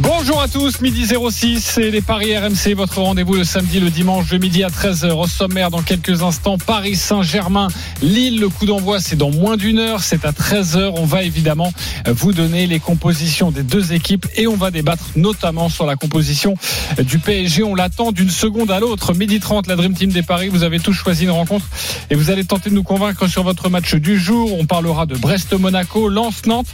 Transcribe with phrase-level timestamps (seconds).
[0.00, 4.28] Bonjour à tous, midi 06, c'est les Paris RMC, votre rendez-vous le samedi, le dimanche
[4.28, 5.10] de midi à 13h.
[5.10, 7.66] Au sommaire, dans quelques instants, Paris Saint-Germain,
[8.00, 10.92] Lille, le coup d'envoi, c'est dans moins d'une heure, c'est à 13h.
[10.94, 11.72] On va évidemment
[12.06, 16.54] vous donner les compositions des deux équipes et on va débattre notamment sur la composition
[16.98, 17.64] du PSG.
[17.64, 19.14] On l'attend d'une seconde à l'autre.
[19.14, 21.66] Midi 30, la Dream Team des Paris, vous avez tous choisi une rencontre
[22.10, 24.56] et vous allez tenter de nous convaincre sur votre match du jour.
[24.60, 26.68] On parlera de Brest-Monaco, Lens-Nantes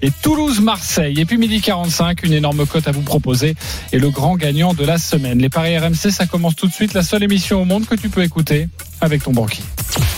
[0.00, 1.20] et Toulouse-Marseille.
[1.20, 3.54] Et puis midi 45, une énorme cote à vous proposer
[3.92, 5.38] et le grand gagnant de la semaine.
[5.38, 6.94] Les paris RMC, ça commence tout de suite.
[6.94, 8.68] La seule émission au monde que tu peux écouter
[9.00, 9.62] avec ton banquier.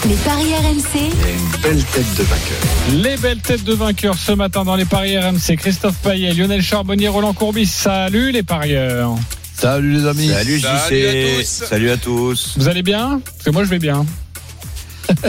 [0.09, 1.01] Les paris RMC.
[1.01, 3.03] une belle tête de vainqueur.
[3.03, 5.57] Les belles têtes de vainqueurs ce matin dans les paris RMC.
[5.57, 7.67] Christophe Payet, Lionel Charbonnier, Roland Courbis.
[7.67, 9.15] Salut les parieurs.
[9.57, 10.29] Salut les amis.
[10.29, 11.07] Salut Salut JC.
[11.07, 11.65] à tous.
[11.69, 12.55] Salut à tous.
[12.57, 14.05] Vous allez bien Parce que moi je vais bien.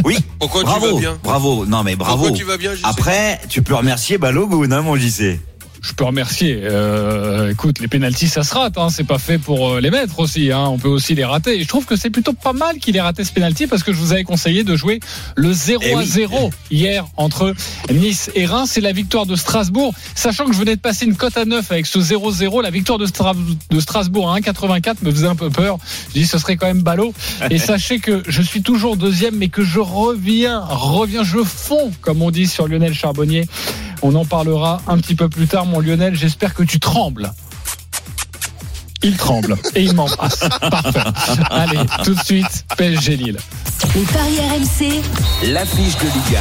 [0.05, 0.93] Oui, Pourquoi tu bravo.
[0.95, 1.66] vas bien Bravo.
[1.66, 2.17] Non mais bravo.
[2.23, 5.39] Pourquoi tu vas bien JC Après, tu peux remercier Balogun, hein, mon JC.
[5.88, 6.61] Je peux remercier.
[6.64, 8.75] Euh, écoute, les pénalties, ça se rate.
[8.78, 8.88] Hein.
[8.89, 10.52] C'est pas fait pour euh, les mettre aussi.
[10.52, 10.66] Hein.
[10.67, 11.59] On peut aussi les rater.
[11.59, 13.94] Et je trouve que c'est plutôt pas mal qu'il ait raté ce pénalty parce que
[13.94, 15.00] je vous avais conseillé de jouer
[15.36, 16.05] le 0 Eh à oui.
[16.05, 17.53] 0 hier entre
[17.94, 18.72] Nice et Reims.
[18.73, 19.94] C'est la victoire de Strasbourg.
[20.16, 22.97] Sachant que je venais de passer une cote à 9 avec ce 0-0, la victoire
[22.97, 23.36] de, Stra-
[23.70, 25.77] de Strasbourg à 1,84 me faisait un peu peur.
[26.09, 27.14] Je dis ce serait quand même ballot.
[27.52, 32.23] Et sachez que je suis toujours deuxième, mais que je reviens, reviens, je fonds, comme
[32.23, 33.45] on dit sur Lionel Charbonnier.
[34.01, 36.15] On en parlera un petit peu plus tard, mon Lionel.
[36.15, 37.31] J'espère que tu trembles.
[39.03, 40.39] Il tremble et il m'embrasse.
[40.61, 40.99] Parfait.
[41.52, 43.37] Allez, tout de suite, PSG Lille.
[43.93, 45.52] Les paris RMC.
[45.52, 46.39] L'affiche de Ligue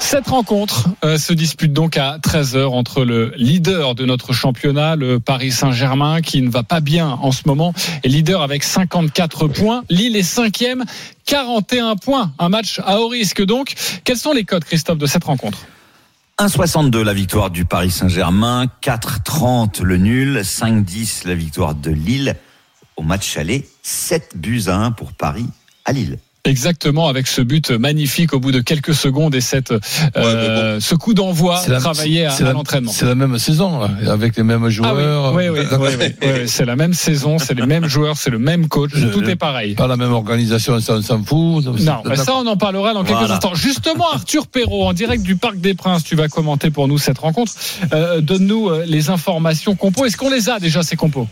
[0.00, 5.20] Cette rencontre euh, se dispute donc à 13h entre le leader de notre championnat, le
[5.20, 9.84] Paris Saint-Germain, qui ne va pas bien en ce moment, et leader avec 54 points.
[9.88, 10.84] Lille est cinquième,
[11.26, 12.32] 41 points.
[12.40, 13.74] Un match à haut risque donc.
[14.02, 15.58] Quels sont les codes, Christophe, de cette rencontre?
[16.40, 22.34] 1,62 la victoire du Paris Saint-Germain, 4,30 le nul, 5,10 la victoire de Lille.
[22.96, 25.44] Au match aller, 7 buts à 1 pour Paris
[25.84, 26.18] à Lille.
[26.44, 29.74] Exactement, avec ce but magnifique au bout de quelques secondes et cette,
[30.16, 32.90] euh, ce coup d'envoi travaillé à, à l'entraînement.
[32.92, 35.34] C'est la même saison, avec les mêmes Ah joueurs.
[35.36, 35.60] oui, oui,
[36.22, 39.22] oui, c'est la même saison, c'est les mêmes joueurs, c'est le même coach, Je- tout
[39.28, 39.74] est pareil.
[39.74, 41.64] Pas la même organisation, ça on s'en fout.
[41.66, 43.34] Non, mais ça on en parlera dans quelques Voilà.
[43.34, 43.54] instants.
[43.54, 47.18] Justement, Arthur Perrault, en direct du Parc des Princes, tu vas commenter pour nous cette
[47.18, 47.52] rencontre.
[47.92, 50.06] Euh, Donne-nous euh, les informations compos.
[50.06, 51.28] Est-ce qu'on les a déjà ces compos?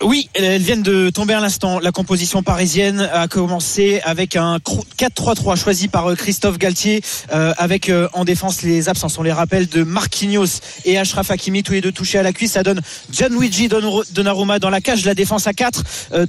[0.00, 1.80] Oui, elles viennent de tomber à l'instant.
[1.80, 7.88] La composition parisienne a commencé avec un 4-3-3 choisi par euh, Christophe Galtier, euh, avec
[7.88, 9.18] euh, en défense les absences.
[9.18, 12.52] On les rappelle de Marquinhos et Achraf Hakimi, tous les deux touchés à la cuisse.
[12.52, 15.82] Ça donne Gianluigi Donnarumma dans la cage, la défense à 4,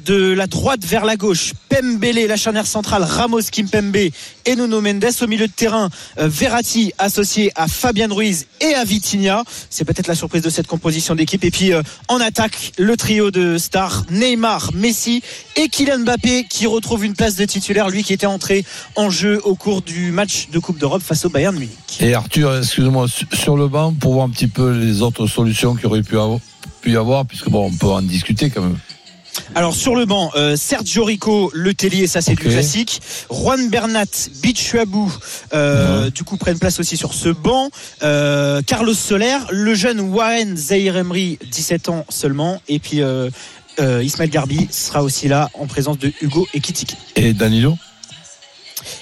[0.04, 1.54] de la droite vers la gauche.
[1.70, 5.90] Pembele, la charnière centrale, Ramos Kimpembe et Nuno Mendes au milieu de terrain.
[6.18, 9.44] Verratti associé à Fabien Ruiz et à Vitinha.
[9.70, 11.44] C'est peut-être la surprise de cette composition d'équipe.
[11.44, 11.72] Et puis
[12.08, 15.22] en attaque, le trio de stars Neymar, Messi
[15.56, 18.66] et Kylian Mbappé qui retrouve une place de titulaire, lui qui était entré
[18.96, 21.98] en jeu au cours du match de Coupe d'Europe face au Bayern Munich.
[22.00, 25.76] Et Arthur, excuse-moi, su- sur le banc, pour voir un petit peu les autres solutions
[25.76, 26.40] qu'il aurait pu avoir,
[26.82, 28.78] pu avoir, puisque bon, on peut en discuter quand même.
[29.56, 33.02] Alors sur le banc, euh, Sergio Rico, Le Tellier, ça c'est du classique.
[33.32, 34.06] Juan Bernat,
[34.42, 35.12] Bichuabou,
[35.54, 37.70] euh, du coup prennent place aussi sur ce banc.
[38.04, 43.30] Euh, Carlos Soler, le jeune Warren Zahir Emery, 17 ans seulement, et puis euh,
[43.80, 46.96] euh, Ismaël Garbi sera aussi là en présence de Hugo Ekitike.
[47.16, 47.78] Et Danilo?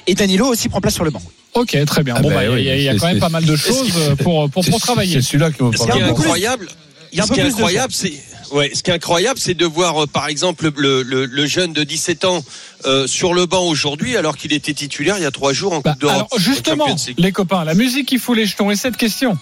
[0.08, 1.22] Et Danilo aussi prend place sur le banc.
[1.54, 2.16] Ok, très bien.
[2.18, 4.16] Ah bon, ben bah, il oui, y a, y quand même pas mal de choses
[4.24, 5.16] pour, pour, travailler.
[5.16, 6.04] C'est celui-là qui me Ce qui est parle.
[6.04, 6.68] incroyable,
[7.12, 8.14] Il y a un ce peu qui est plus de incroyable, c'est
[8.52, 11.74] ouais, ce qui est incroyable, c'est de voir euh, par exemple le, le, le jeune
[11.74, 12.44] de 17 ans
[12.86, 15.80] euh, sur le banc aujourd'hui, alors qu'il était titulaire il y a trois jours en
[15.82, 16.16] Bah, Coupe d'Europe.
[16.32, 16.88] alors justement,
[17.18, 19.38] les copains, la musique qui fout les jetons et cette question.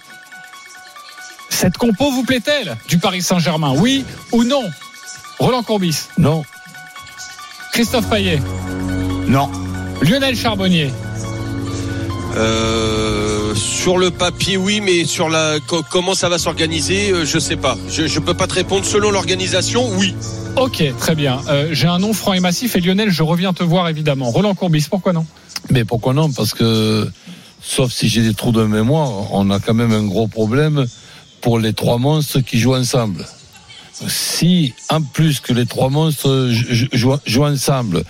[1.49, 3.73] Cette compo vous plaît-elle du Paris Saint-Germain?
[3.77, 4.63] Oui ou non?
[5.39, 6.43] Roland Courbis, Non.
[7.73, 8.41] Christophe Payet,
[9.27, 9.49] Non.
[10.01, 10.91] Lionel Charbonnier?
[12.37, 17.39] Euh, sur le papier, oui, mais sur la co- comment ça va s'organiser, euh, je
[17.39, 17.77] sais pas.
[17.89, 18.85] Je, je peux pas te répondre.
[18.85, 20.13] Selon l'organisation, oui.
[20.57, 21.39] Ok, très bien.
[21.49, 24.29] Euh, J'ai un nom franc et massif et Lionel, je reviens te voir évidemment.
[24.31, 25.25] Roland Courbis, pourquoi non?
[25.69, 26.31] Mais pourquoi non?
[26.31, 27.09] Parce que,
[27.61, 30.85] sauf si j'ai des trous de mémoire, on a quand même un gros problème
[31.41, 33.25] pour les trois monstres qui jouent ensemble.
[34.07, 38.03] Si, en plus que les trois monstres jou- jouent ensemble,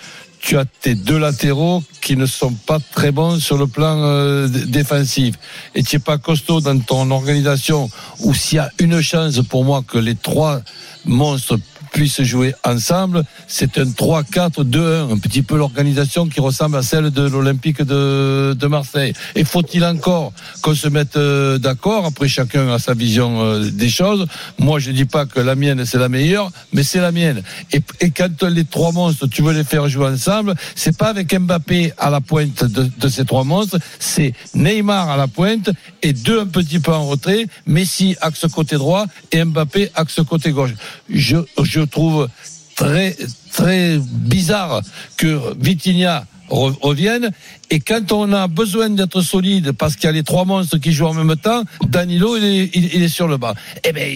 [0.45, 4.47] tu as tes deux latéraux qui ne sont pas très bons sur le plan euh,
[4.47, 5.33] défensif.
[5.73, 7.89] Et tu n'es pas costaud dans ton organisation
[8.19, 10.61] où s'il y a une chance pour moi que les trois
[11.03, 11.57] monstres
[11.95, 17.21] puissent jouer ensemble, c'est un 3-4-2-1, un petit peu l'organisation qui ressemble à celle de
[17.21, 19.13] l'Olympique de, Marseille.
[19.35, 22.05] Et faut-il encore qu'on se mette euh, d'accord?
[22.05, 24.25] Après, chacun a sa vision euh, des choses.
[24.59, 27.41] Moi, je dis pas que la mienne c'est la meilleure, mais c'est la mienne.
[27.71, 31.93] Et, quand les trois monstres, tu veux les faire jouer ensemble, c'est pas avec Mbappé
[31.97, 35.69] à la pointe de, ces trois monstres, c'est Neymar à la pointe
[36.01, 40.51] et deux un petit peu en retrait, Messi axe côté droit et Mbappé axe côté
[40.51, 40.73] gauche.
[41.09, 41.37] Je
[41.85, 42.27] trouve
[42.75, 43.15] très
[43.51, 44.81] très bizarre
[45.17, 47.31] que Vitinha re- revienne.
[47.71, 50.91] Et quand on a besoin d'être solide parce qu'il y a les trois monstres qui
[50.91, 53.53] jouent en même temps Danilo il est, il, il est sur le banc.
[53.83, 54.07] Eh ben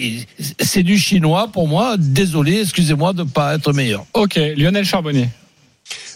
[0.60, 1.96] c'est du chinois pour moi.
[1.98, 4.06] Désolé excusez-moi de ne pas être meilleur.
[4.14, 5.30] Ok, Lionel Charbonnier.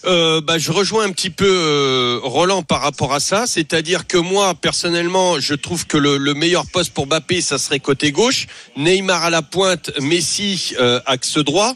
[0.05, 4.17] Euh, bah, je rejoins un petit peu euh, Roland par rapport à ça, c'est-à-dire que
[4.17, 8.47] moi personnellement, je trouve que le, le meilleur poste pour Mbappé, ça serait côté gauche,
[8.75, 11.73] Neymar à la pointe, Messi euh, axe droit.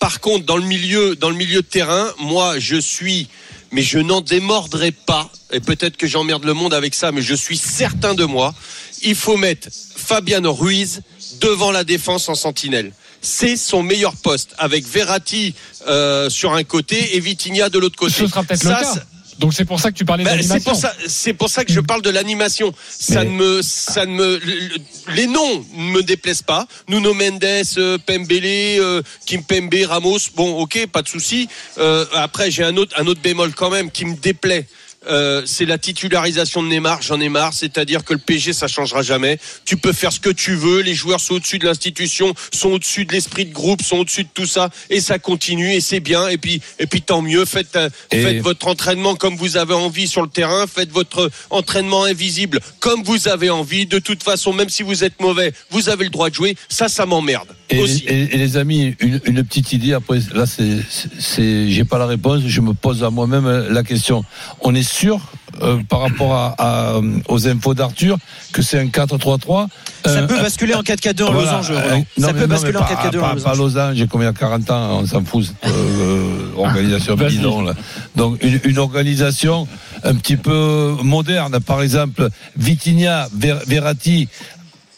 [0.00, 3.28] Par contre, dans le milieu, dans le milieu de terrain, moi, je suis,
[3.72, 5.30] mais je n'en démordrai pas.
[5.52, 8.54] Et peut-être que j'emmerde le monde avec ça, mais je suis certain de moi.
[9.02, 11.02] Il faut mettre Fabiano Ruiz
[11.40, 12.92] devant la défense en sentinelle.
[13.20, 15.54] C'est son meilleur poste, avec Verratti
[15.88, 18.14] euh, sur un côté et Vitinha de l'autre côté.
[18.14, 18.94] Ce sera peut-être le cas.
[19.38, 20.72] Donc c'est pour ça que tu parlais ben, d'animation.
[21.06, 22.72] c'est pour ça que je parle de l'animation.
[22.88, 24.78] Ça ne me, ça ne me, le-
[25.14, 26.66] les noms ne me déplaisent pas.
[26.88, 27.44] Nuno Mendes,
[27.76, 30.20] euh, Pembele, euh, Kimpembe, Ramos.
[30.34, 31.48] Bon, ok, pas de souci.
[31.76, 34.66] Euh, après, j'ai un autre, un autre bémol quand même qui me déplaît.
[35.08, 37.02] Euh, c'est la titularisation de Neymar.
[37.02, 37.52] J'en ai marre.
[37.52, 39.38] C'est-à-dire que le PG, ça changera jamais.
[39.64, 40.80] Tu peux faire ce que tu veux.
[40.80, 44.28] Les joueurs sont au-dessus de l'institution, sont au-dessus de l'esprit de groupe, sont au-dessus de
[44.32, 46.28] tout ça, et ça continue et c'est bien.
[46.28, 47.44] Et puis, et puis tant mieux.
[47.44, 50.66] Faites, euh, Et- faites votre entraînement comme vous avez envie sur le terrain.
[50.66, 53.86] Faites votre entraînement invisible comme vous avez envie.
[53.86, 56.56] De toute façon, même si vous êtes mauvais, vous avez le droit de jouer.
[56.68, 58.04] Ça, ça m'emmerde Et, aussi.
[58.06, 59.92] et- et les amis, une, une petite idée.
[59.92, 62.42] Après, là, c'est, j'ai pas la réponse.
[62.46, 64.24] Je me pose à moi-même euh, la question.
[64.60, 65.20] On est sûr,
[65.62, 68.18] euh, par rapport à, à, euh, aux infos d'Arthur,
[68.52, 69.68] que c'est un 4-3-3.
[70.04, 72.48] Ça euh, peut basculer en 4-4-2 en voilà, losange, euh, non, Ça mais peut non,
[72.48, 73.58] basculer mais en pas- 4-4-2 en pas, pas losange.
[73.58, 77.74] losange, y a 40 ans, on s'en fout, cette euh, organisation bidon, là.
[78.16, 79.66] Donc, une, une organisation
[80.04, 81.58] un petit peu moderne.
[81.60, 84.28] Par exemple, Vitinha, Ver- Verratti,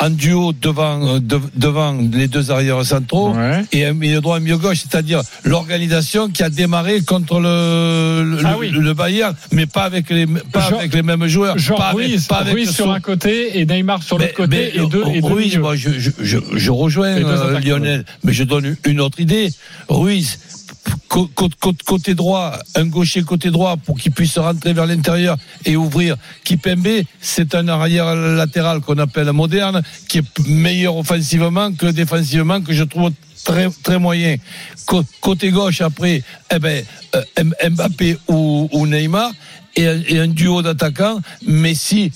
[0.00, 3.64] en duo devant, euh, de- devant les deux arrières centraux Ouais.
[3.72, 8.38] et un milieu droit, un milieu gauche, c'est-à-dire l'organisation qui a démarré contre le, le,
[8.44, 8.70] Ah le- oui.
[8.70, 11.58] le Bayern, mais pas avec les, pas Genre- avec les mêmes joueurs.
[11.58, 14.34] Genre pas avec, Ruiz, pas avec Ruiz sur son- un côté et Neymar sur l'autre
[14.34, 15.60] côté mais, et deux, et deux Ruiz, milieux.
[15.60, 19.50] moi, je, je, je, je rejoins euh, Lionel, mais je donne une autre idée.
[19.88, 20.38] Ruiz,
[21.84, 26.16] côté droit, un gaucher côté droit pour qu'il puisse rentrer vers l'intérieur et ouvrir.
[26.44, 32.72] Kipembe, c'est un arrière latéral qu'on appelle moderne, qui est meilleur offensivement que défensivement, que
[32.72, 33.12] je trouve
[33.82, 34.36] très moyen.
[34.86, 36.22] Cô- Côté gauche après,
[36.54, 39.30] eh ben euh, Mbappé ou Neymar.
[39.78, 42.10] Et un, et un duo d'attaquants, Messi,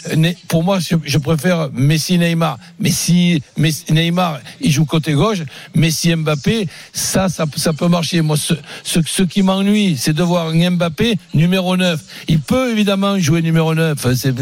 [0.48, 2.58] pour moi, je, je préfère Messi-Neymar.
[2.80, 5.42] Messi, Messi, Neymar, il joue côté gauche.
[5.76, 8.20] Messi-Mbappé, ça, ça, ça peut marcher.
[8.20, 12.00] Moi, ce, ce, ce qui m'ennuie, c'est de voir un Mbappé numéro 9.
[12.26, 14.06] Il peut évidemment jouer numéro 9.
[14.16, 14.34] C'est,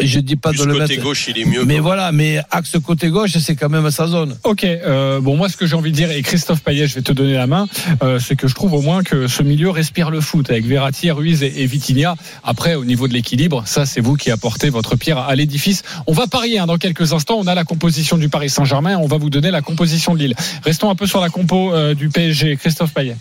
[0.00, 1.02] je dis pas Plus de le côté mettre.
[1.02, 1.64] gauche, il est mieux.
[1.64, 4.36] Mais voilà, mais axe côté gauche, c'est quand même sa zone.
[4.44, 7.02] Ok, euh, bon moi ce que j'ai envie de dire et Christophe Payet, je vais
[7.02, 7.66] te donner la main,
[8.02, 11.10] euh, c'est que je trouve au moins que ce milieu respire le foot avec Verratti,
[11.10, 11.66] Ruiz et, et
[12.44, 15.82] Après au niveau de l'équilibre, ça c'est vous qui apportez votre pierre à l'édifice.
[16.06, 17.38] On va parier hein, dans quelques instants.
[17.38, 18.96] On a la composition du Paris Saint-Germain.
[18.98, 20.34] On va vous donner la composition de Lille.
[20.64, 22.56] Restons un peu sur la compo euh, du PSG.
[22.56, 23.16] Christophe Payet.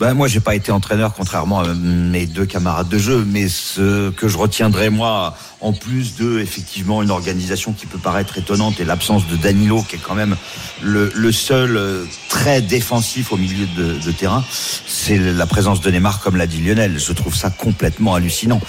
[0.00, 4.08] Ben, moi, j'ai pas été entraîneur, contrairement à mes deux camarades de jeu, mais ce
[4.08, 8.84] que je retiendrai, moi, en plus de, effectivement, une organisation qui peut paraître étonnante et
[8.84, 10.36] l'absence de Danilo, qui est quand même
[10.82, 14.44] le, le seul euh, très défensif au milieu de, de terrain,
[14.86, 16.98] c'est la présence de Neymar, comme l'a dit Lionel.
[16.98, 18.60] Je trouve ça complètement hallucinant.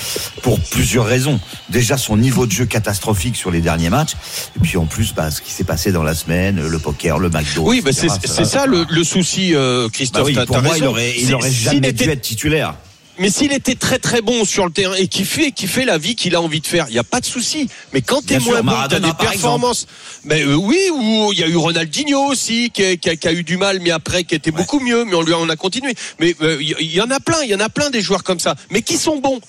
[0.42, 1.40] Pour plusieurs raisons.
[1.70, 4.14] Déjà, son niveau de jeu catastrophique sur les derniers matchs.
[4.58, 7.30] Et puis, en plus, bah, ce qui s'est passé dans la semaine, le poker, le
[7.30, 7.64] McDo.
[7.64, 8.10] Oui, bah, c'est
[8.46, 10.26] ça le, le souci, euh, Bah Christophe.
[10.28, 12.76] oui, pour moi, il aurait, il aurait jamais dû être titulaire.
[13.20, 15.98] Mais s'il était très très bon sur le terrain et qui fait, qui fait la
[15.98, 17.68] vie qu'il a envie de faire, il n'y a pas de souci.
[17.94, 19.86] Mais quand t'es moins bon, t'as des performances.
[20.24, 23.27] Mais euh, oui, ou il y a eu Ronaldinho aussi qui a, qui a- qui
[23.27, 25.06] a eu du mal, mais après qui était beaucoup mieux.
[25.06, 25.94] Mais on lui a, on a continué.
[26.20, 28.24] Mais euh, y, il y en a plein, il y en a plein des joueurs
[28.24, 29.39] comme ça, mais qui sont bons?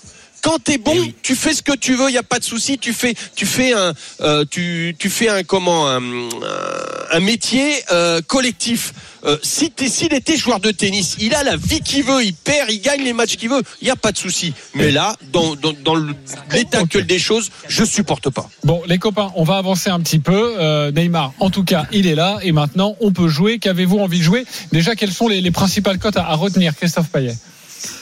[0.43, 1.15] Quand t'es bon, Eh oui.
[1.23, 2.77] tu fais ce que tu veux, il y a pas de souci.
[2.79, 8.93] Tu fais, tu fais un, euh, tu, tu fais un comment, un, métier euh, collectif.
[9.25, 12.35] Euh, si t'es, s'il était joueur de tennis, il a la vie qu'il veut, il
[12.35, 14.53] perd, il gagne les matchs qu'il veut, il y a pas de souci.
[14.75, 16.15] Mais là, dans, dans, dans le-
[16.51, 18.51] l'état actuel des choses, je supporte pas.
[18.65, 20.57] Bon, les copains, on va avancer un petit peu.
[20.59, 23.61] Euh, Neymar, en tout cas, il est là et maintenant, on peut jouer.
[23.61, 24.45] Qu'avez-vous envie de jouer?
[24.73, 27.37] Déjà, quelles sont les, les principales cotes à, à retenir, Christophe Payet?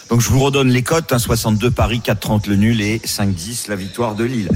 [0.08, 3.76] Donc je vous redonne les cotes, hein, 62 Paris, 4,30 le nul et 5,10 la
[3.76, 4.48] victoire de Lille.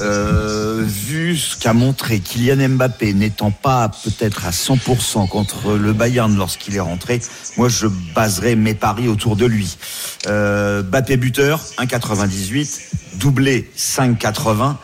[0.00, 6.36] Euh, vu ce qu'a montré Kylian Mbappé n'étant pas peut-être à 100% contre le Bayern
[6.36, 7.20] lorsqu'il est rentré,
[7.56, 9.78] moi je baserai mes paris autour de lui.
[10.26, 14.76] Euh, Mbappé buteur, 1,98, doublé 5,80.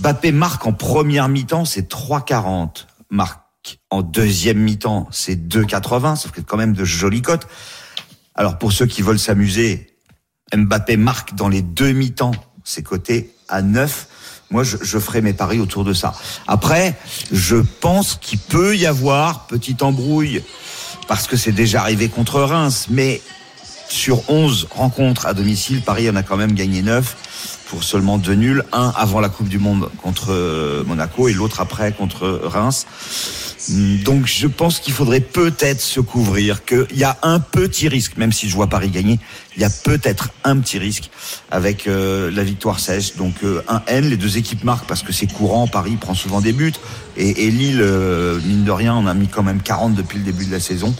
[0.00, 2.86] Mbappé marque en première mi-temps, c'est 3,40.
[3.10, 3.40] Marque
[3.90, 7.46] en deuxième mi-temps, c'est 2,80, ça fait quand même de jolies cotes.
[8.34, 9.94] Alors pour ceux qui veulent s'amuser,
[10.54, 14.08] Mbappé marque dans les deux mi-temps, c'est coté à 9.
[14.50, 16.14] Moi, je, je ferai mes paris autour de ça.
[16.46, 16.96] Après,
[17.32, 20.42] je pense qu'il peut y avoir petite embrouille
[21.08, 23.20] parce que c'est déjà arrivé contre Reims, mais
[23.88, 27.16] sur 11 rencontres à domicile, Paris en a quand même gagné 9
[27.66, 31.60] pour seulement deux nuls, un avant la Coupe du Monde contre euh, Monaco et l'autre
[31.60, 32.86] après contre Reims.
[34.04, 38.32] Donc je pense qu'il faudrait peut-être se couvrir, qu'il y a un petit risque, même
[38.32, 39.18] si je vois Paris gagner,
[39.56, 41.10] il y a peut-être un petit risque
[41.50, 43.16] avec euh, la victoire sèche.
[43.16, 46.40] Donc euh, un N, les deux équipes marquent parce que c'est courant, Paris prend souvent
[46.40, 46.74] des buts,
[47.16, 47.82] et, Lille,
[48.44, 50.94] mine de rien, on a mis quand même 40 depuis le début de la saison,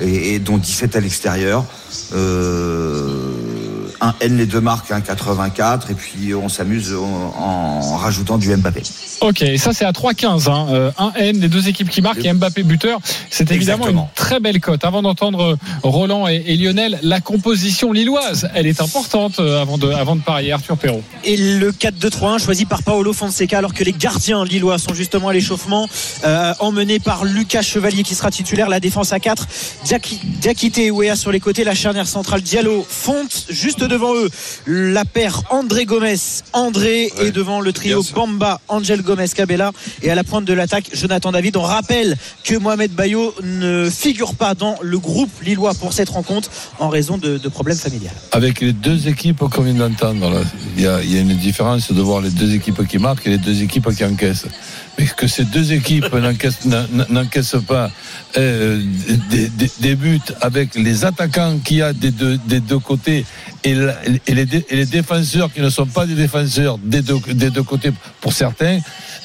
[0.00, 1.64] et, dont 17 à l'extérieur.
[2.12, 3.45] Euh,
[4.00, 8.54] un N, les deux marques, un 84, et puis on s'amuse en, en rajoutant du
[8.54, 8.82] Mbappé.
[9.20, 10.50] Ok, et ça c'est à 3,15.
[10.50, 10.66] Hein.
[10.70, 13.00] Euh, un N, les deux équipes qui marquent et Mbappé buteur.
[13.30, 14.10] C'est évidemment Exactement.
[14.10, 14.84] une très belle cote.
[14.84, 19.78] Avant d'entendre euh, Roland et, et Lionel, la composition lilloise, elle est importante euh, avant
[19.78, 20.52] de, avant de parier.
[20.52, 21.02] Arthur Perrault.
[21.24, 25.32] Et le 4-2-3-1 choisi par Paolo Fonseca alors que les gardiens lillois sont justement à
[25.32, 25.88] l'échauffement
[26.24, 29.46] euh, emmenés par Lucas Chevalier qui sera titulaire la défense à 4
[29.84, 34.28] Diaki- Diakité et Ouéa sur les côtés la charnière centrale Diallo Fonte juste devant eux
[34.66, 36.16] la paire André Gomez
[36.52, 38.02] André et devant le trio.
[38.14, 42.56] Bamba Angel Gomez Cabella et à la pointe de l'attaque Jonathan David on rappelle que
[42.56, 47.38] Mohamed Bayo ne figure pas dans le groupe lillois pour cette rencontre en raison de,
[47.38, 50.40] de problèmes familiales Avec les deux équipes qu'on vient d'entendre, là,
[50.76, 53.26] il y a, il y a une différence de voir les deux équipes qui marquent
[53.26, 54.46] et les deux équipes qui encaissent.
[54.98, 57.90] Mais que ces deux équipes n'encaissent, n'en- n'encaissent pas
[58.38, 58.82] euh,
[59.30, 63.24] des, des- des buts avec les attaquants qu'il y a des deux, des deux côtés
[63.70, 63.96] et, la-
[64.26, 67.50] et les, dé- et les défenseurs qui ne sont pas des défenseurs des deux, des
[67.50, 68.78] deux côtés pour certains,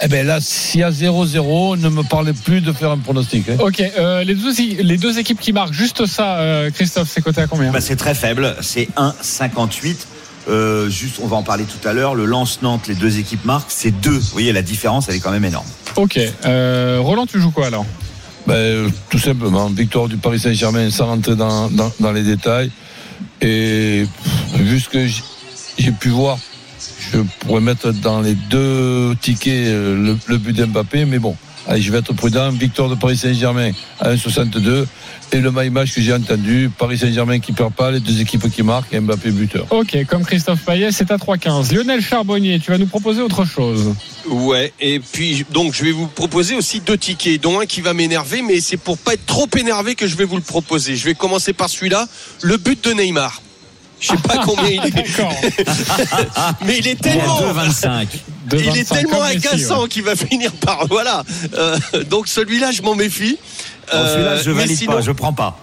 [0.03, 3.47] eh ben là, s'il y a 0-0, ne me parlez plus de faire un pronostic.
[3.49, 3.57] hein.
[3.59, 7.41] Ok, euh, les, deux, les deux équipes qui marquent, juste ça, euh, Christophe, c'est coté
[7.41, 7.71] à combien?
[7.71, 9.95] Bah, c'est très faible, c'est 1,58.
[10.49, 12.15] Euh, juste, on va en parler tout à l'heure.
[12.15, 14.09] Le Lance-Nantes, les deux équipes marquent, c'est 2.
[14.09, 15.67] Vous voyez, la différence, elle est quand même énorme.
[15.97, 17.85] Ok, euh, Roland, tu joues quoi alors?
[18.47, 22.71] Ben, tout simplement, victoire du Paris Saint-Germain sans rentrer dans, dans, dans les détails.
[23.41, 24.05] Et
[24.55, 25.07] vu ce que
[25.77, 26.37] j'ai pu voir,
[27.11, 31.35] je pourrais mettre dans les deux tickets euh, le, le but d'Mbappé, mais bon,
[31.67, 32.51] allez, je vais être prudent.
[32.51, 34.85] Victoire de Paris Saint-Germain à 1,62.
[35.33, 38.51] Et le my match que j'ai entendu, Paris Saint-Germain qui perd pas, les deux équipes
[38.51, 39.65] qui marquent et Mbappé buteur.
[39.69, 41.73] Ok, comme Christophe Payet, c'est à 3,15.
[41.73, 43.95] Lionel Charbonnier, tu vas nous proposer autre chose.
[44.27, 47.93] Ouais, et puis donc je vais vous proposer aussi deux tickets, dont un qui va
[47.93, 50.97] m'énerver, mais c'est pour pas être trop énervé que je vais vous le proposer.
[50.97, 52.07] Je vais commencer par celui-là,
[52.41, 53.41] le but de Neymar.
[54.01, 54.93] Je sais pas combien il est,
[56.65, 58.07] mais il est Il tellement, 2,25.
[58.47, 59.87] De il est 25 tellement agaçant ouais.
[59.87, 61.23] qu'il va finir par voilà.
[61.53, 61.77] Euh,
[62.09, 63.37] donc celui-là, je m'en méfie.
[63.91, 65.57] Celui-là, Euh, je valide sinon- pas, je prends pas.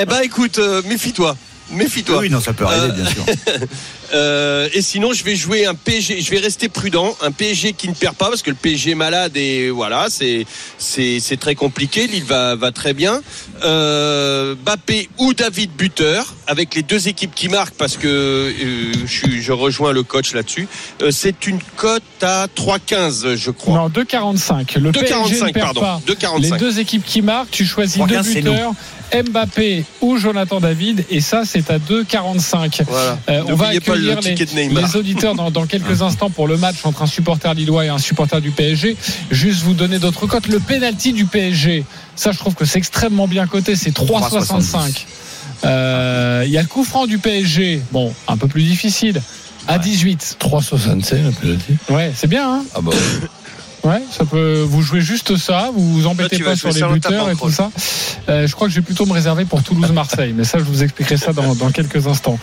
[0.00, 1.36] Eh ben écoute, euh, méfie-toi,
[1.72, 2.18] méfie-toi.
[2.18, 3.24] Oui, non, ça peut arriver, bien sûr.
[4.12, 6.20] Euh, et sinon, je vais jouer un PSG.
[6.20, 7.16] Je vais rester prudent.
[7.22, 10.46] Un PSG qui ne perd pas parce que le PSG est malade et voilà, c'est
[10.78, 12.06] c'est c'est très compliqué.
[12.06, 13.20] Lille va va très bien.
[13.64, 19.12] Euh, Bappé ou David buteur avec les deux équipes qui marquent parce que euh, je
[19.12, 20.68] suis je rejoins le coach là-dessus.
[21.02, 23.76] Euh, c'est une cote à 3,15 je crois.
[23.76, 24.78] Non, 2,45.
[24.78, 25.80] Le PSG ne 2,45 perd pardon.
[25.80, 26.00] pas.
[26.06, 26.58] Les 2,45.
[26.58, 28.72] deux équipes qui marquent, tu choisis 3,15, deux c'est buteurs,
[29.12, 32.82] Mbappé ou Jonathan David, et ça, c'est à 2,45.
[32.86, 33.18] Voilà.
[33.28, 34.82] Euh, on va le accueillir les, ticket de Neymar.
[34.86, 37.98] les auditeurs dans, dans quelques instants pour le match entre un supporter lillois et un
[37.98, 38.96] supporter du PSG.
[39.30, 40.48] Juste vous donner d'autres cotes.
[40.48, 41.84] Le penalty du PSG,
[42.14, 45.04] ça je trouve que c'est extrêmement bien coté, c'est 3,65.
[45.64, 49.20] Euh, Il y a le coup franc du PSG, bon, un peu plus difficile,
[49.68, 50.36] à 18.
[50.40, 51.76] 3,65 le penalty.
[51.90, 52.92] Ouais, c'est bien, hein Ah bah,
[53.86, 54.62] Ouais, ça peut.
[54.68, 57.70] Vous jouez juste ça, vous vous embêtez pas sur les sur buteurs et tout ça.
[58.28, 60.82] Euh, je crois que je vais plutôt me réserver pour Toulouse-Marseille, mais ça, je vous
[60.82, 62.36] expliquerai ça dans, dans quelques instants.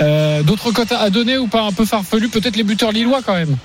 [0.00, 3.34] Euh, D'autres cotes à donner ou pas un peu farfelu Peut-être les buteurs lillois quand
[3.34, 3.56] même?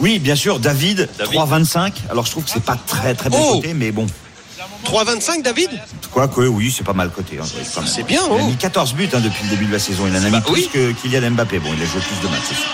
[0.00, 1.32] Oui, bien sûr, David, David.
[1.38, 1.92] 3,25.
[2.10, 4.06] Alors je trouve que c'est pas très très bien Oh coté, mais bon.
[4.86, 5.70] 3,25 David?
[6.10, 7.38] Quoi que oui, c'est pas mal coté.
[7.40, 7.44] hein.
[7.86, 8.46] C'est bien, Il a oh.
[8.48, 10.08] mis 14 buts hein, depuis le début de la saison.
[10.08, 10.68] Il en a mis Bah plus oui.
[10.72, 11.60] que Kylian Mbappé.
[11.60, 12.68] Bon, il a joué plus de matchs, c'est sûr.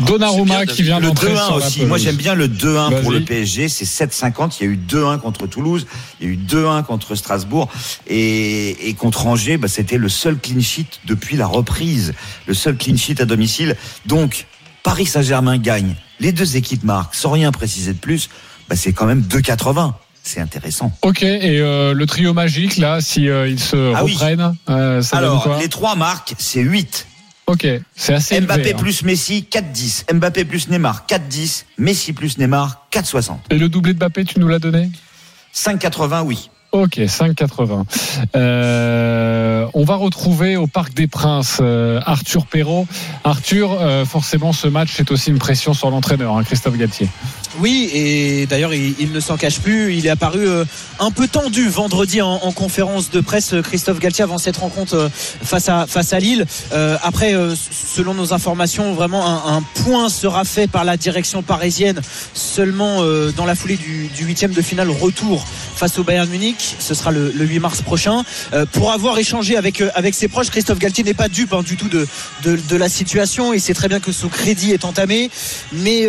[0.00, 0.06] 3,25.
[0.06, 1.84] Donnarumma qui vient Le d'entrer 2-1 sur la aussi.
[1.86, 3.68] Moi, j'aime bien le 2-1 pour le PSG.
[3.68, 4.56] C'est 7,50.
[4.60, 5.86] Il y a eu 2-1 contre Toulouse.
[6.20, 7.68] Il y a eu 2-1 contre Strasbourg.
[8.06, 12.14] Et, et contre Angers, bah, c'était le seul clean sheet depuis la reprise.
[12.46, 13.76] Le seul clean sheet à domicile.
[14.06, 14.46] Donc,
[14.82, 15.94] Paris Saint-Germain gagne.
[16.20, 17.14] Les deux équipes marquent.
[17.14, 18.28] Sans rien préciser de plus,
[18.68, 19.92] bah, c'est quand même 2,80.
[20.22, 20.92] C'est intéressant.
[21.02, 24.12] Ok, et euh, le trio magique là, si euh, ils se Ah oui.
[24.12, 25.58] reprennent, euh, ça donne Alors, quoi?
[25.58, 27.06] les trois marques, c'est 8.
[27.48, 28.74] Ok, c'est assez Mbappé élevé.
[28.74, 28.78] hein.
[28.78, 30.12] plus Messi, 4-10.
[30.14, 31.64] Mbappé plus Neymar, 4-10.
[31.78, 33.36] Messi plus Neymar, 4-60.
[33.50, 34.90] Et le doublé de Mbappé, tu nous l'as donné?
[35.54, 36.50] 5,80, oui.
[36.72, 37.84] Ok, 5,80.
[38.36, 42.86] Euh, on va retrouver au Parc des Princes euh, Arthur Perrault.
[43.24, 47.08] Arthur, euh, forcément, ce match c'est aussi une pression sur l'entraîneur, hein, Christophe Galtier.
[47.60, 49.94] Oui, et d'ailleurs, il, ne s'en cache plus.
[49.94, 50.64] Il est apparu euh,
[51.00, 54.94] un peu tendu vendredi en, en conférence de presse, euh, Christophe Galtier, avant cette rencontre
[54.94, 56.46] euh, face à, face à Lille.
[57.02, 57.34] Après,
[57.70, 62.00] selon nos informations, vraiment un, point sera fait par la direction parisienne
[62.34, 63.02] seulement
[63.36, 66.76] dans la foulée du, huitième de finale retour face au Bayern Munich.
[66.78, 68.22] Ce sera le, le 8 mars prochain.
[68.72, 71.88] Pour avoir échangé avec, avec ses proches, Christophe Galtier n'est pas dupe hein, du tout
[71.88, 72.06] de,
[72.44, 73.52] de, de la situation.
[73.52, 75.30] Il sait très bien que son crédit est entamé.
[75.72, 76.08] Mais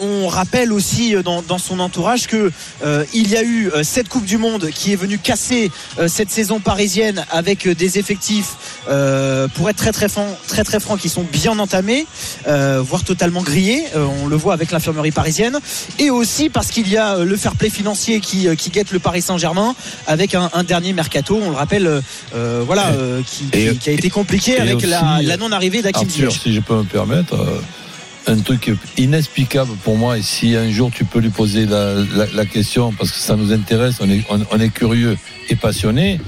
[0.00, 2.50] on rappelle aussi euh, dans, dans son entourage que
[2.84, 6.08] euh, il y a eu euh, cette Coupe du Monde qui est venue casser euh,
[6.08, 8.56] cette saison parisienne avec euh, des effectifs,
[8.88, 12.06] euh, pour être très très franc, très très franc, qui sont bien entamés,
[12.46, 13.84] euh, voire totalement grillés.
[13.96, 15.58] Euh, on le voit avec l'infirmerie parisienne.
[15.98, 18.90] Et aussi parce qu'il y a euh, le fair play financier qui, euh, qui guette
[18.92, 19.74] le Paris Saint-Germain
[20.06, 22.00] avec un, un dernier mercato, on le rappelle, euh,
[22.34, 25.82] euh, voilà, euh, qui, qui- Et- qui a été compliqué avec aussi, la, la non-arrivée
[26.08, 26.40] Ziyech.
[26.42, 27.60] si je peux me permettre, euh,
[28.26, 32.92] un truc inexplicable pour moi, et si un jour tu peux lui poser la, question,
[32.92, 35.16] parce que ça nous intéresse, on est, curieux
[35.48, 36.20] et passionné,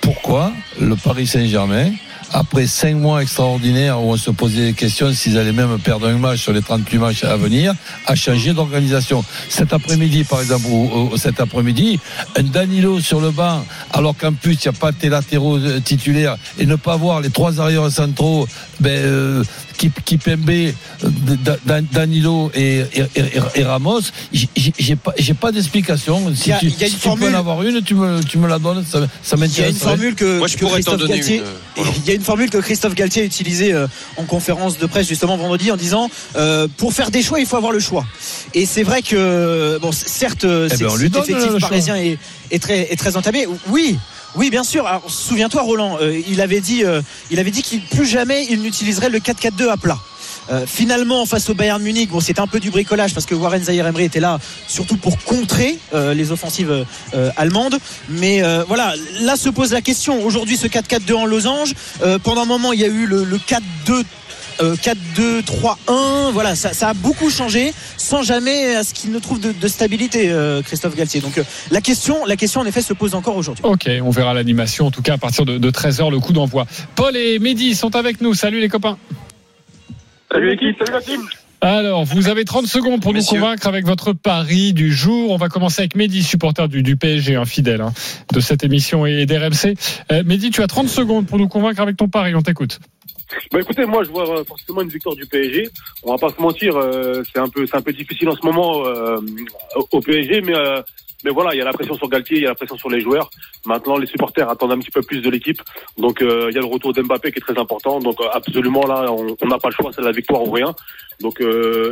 [0.00, 1.90] pourquoi le Paris Saint-Germain,
[2.32, 6.18] après cinq mois extraordinaires où on se posait des questions s'ils allaient même perdre un
[6.18, 7.74] match sur les 38 matchs à venir,
[8.06, 9.24] a changé d'organisation.
[9.48, 12.00] Cet après-midi, par exemple, ou, cet après-midi,
[12.36, 15.80] un Danilo sur le banc, alors qu'en plus, il n'y a pas tes latéraux euh,
[15.80, 18.48] titulaires, et ne pas voir les trois arrières centraux,
[18.80, 19.44] ben, euh,
[19.76, 24.00] Kipembe, Da- Da- Danilo et, et, et- et Ramos,
[24.32, 26.32] j'ai- pas, j'ai pas d'explication.
[26.34, 29.00] Si a- tu, si peux en avoir une, tu me, tu me la donnes, ça,
[29.22, 29.72] ça Il y a m'intéresse.
[29.72, 31.42] une formule que, Moi, je que pourrais t'en Christophe donner Galtier, une,
[31.82, 34.86] euh, il y a une formule que Christophe Galtier a utilisée euh, en conférence de
[34.86, 38.04] presse justement vendredi en disant euh, pour faire des choix il faut avoir le choix.
[38.54, 41.58] Et c'est vrai que bon certes Eh c'est- ben, on lui cet donne, effectif le
[41.58, 42.18] parisien est,
[42.50, 43.46] est très est très entamé.
[43.68, 43.98] Oui.
[44.36, 44.86] Oui, bien sûr.
[44.86, 48.62] Alors, souviens-toi, Roland, euh, il avait dit, euh, il avait dit qu'il plus jamais il
[48.62, 49.98] n'utiliserait le 4-4-2 à plat.
[50.50, 53.62] Euh, finalement, face au Bayern Munich, bon, c'était un peu du bricolage parce que Warren
[53.62, 57.78] Zahir Emery était là surtout pour contrer euh, les offensives euh, allemandes.
[58.10, 60.22] Mais euh, voilà, là se pose la question.
[60.24, 61.74] Aujourd'hui, ce 4-4-2 en losange.
[62.02, 64.02] euh, pendant un moment, il y a eu le, le 4-2.
[64.60, 69.40] Euh, 4-2-3-1, voilà, ça, ça a beaucoup changé sans jamais à ce qu'il ne trouve
[69.40, 71.20] de, de stabilité, euh, Christophe Galtier.
[71.20, 73.64] Donc euh, la question, la question en effet se pose encore aujourd'hui.
[73.64, 76.66] Ok, on verra l'animation, en tout cas à partir de, de 13h, le coup d'envoi.
[76.94, 78.34] Paul et Mehdi sont avec nous.
[78.34, 78.98] Salut les copains.
[80.30, 81.20] Salut l'équipe, salut la team.
[81.60, 83.38] Alors, vous avez 30 secondes pour Messieurs.
[83.38, 85.30] nous convaincre avec votre pari du jour.
[85.30, 87.94] On va commencer avec Mehdi, supporter du, du PSG, un fidèle hein,
[88.34, 89.74] de cette émission et d'RMC.
[90.12, 92.34] Euh, Mehdi, tu as 30 secondes pour nous convaincre avec ton pari.
[92.34, 92.80] On t'écoute.
[93.52, 95.68] Bah écoutez, moi je vois euh, forcément une victoire du PSG.
[96.02, 98.44] On va pas se mentir, euh, c'est un peu c'est un peu difficile en ce
[98.44, 99.20] moment euh,
[99.92, 100.82] au PSG, mais euh,
[101.24, 102.90] mais voilà, il y a la pression sur Galtier, il y a la pression sur
[102.90, 103.30] les joueurs.
[103.66, 105.60] Maintenant, les supporters attendent un petit peu plus de l'équipe.
[105.98, 107.98] Donc euh, il y a le retour d'Mbappé qui est très important.
[108.00, 110.74] Donc euh, absolument là, on on n'a pas le choix, c'est la victoire ou rien.
[111.20, 111.44] Donc euh,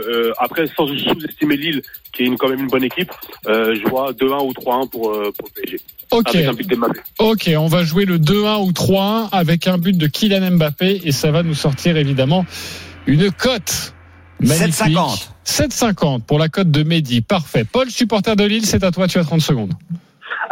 [0.08, 3.10] euh, après, sans sous-estimer Lille, qui est une, quand même une bonne équipe,
[3.46, 5.80] euh, je vois 2-1 ou 3-1 pour, euh, pour le PSG.
[6.10, 7.00] Ok, Avec un but d'Mbappé.
[7.18, 11.12] ok, on va jouer le 2-1 ou 3-1 avec un but de Kylian Mbappé et
[11.12, 12.44] ça va nous sortir évidemment
[13.06, 13.94] une cote.
[14.40, 14.72] magnifique.
[14.94, 15.31] 7,50.
[15.46, 17.20] 7,50 pour la cote de Mehdi.
[17.20, 17.64] Parfait.
[17.64, 19.08] Paul, supporter de Lille, c'est à toi.
[19.08, 19.72] Tu as 30 secondes.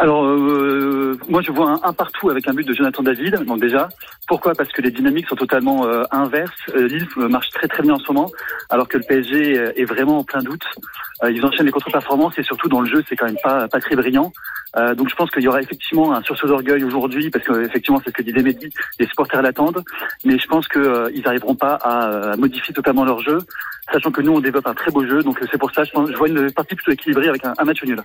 [0.01, 3.35] Alors, euh, moi, je vois un, partout avec un but de Jonathan David.
[3.45, 3.87] Donc déjà,
[4.27, 4.55] pourquoi?
[4.55, 6.49] Parce que les dynamiques sont totalement euh, inverses.
[6.75, 8.31] Euh, Lille marche très très bien en ce moment,
[8.71, 10.63] alors que le PSG est vraiment en plein doute.
[11.23, 13.95] Euh, ils enchaînent les contre-performances et surtout dans le jeu, c'est quand même pas très
[13.95, 14.31] brillant.
[14.95, 18.09] Donc je pense qu'il y aura effectivement un sursaut d'orgueil aujourd'hui, parce que effectivement, c'est
[18.09, 19.83] ce que disait Mehdi, les supporters l'attendent.
[20.25, 23.37] Mais je pense que euh, ils n'arriveront pas à, modifier totalement leur jeu,
[23.93, 25.21] sachant que nous, on développe un très beau jeu.
[25.21, 28.01] Donc c'est pour ça, je, je vois une partie plutôt équilibrée avec un match nul.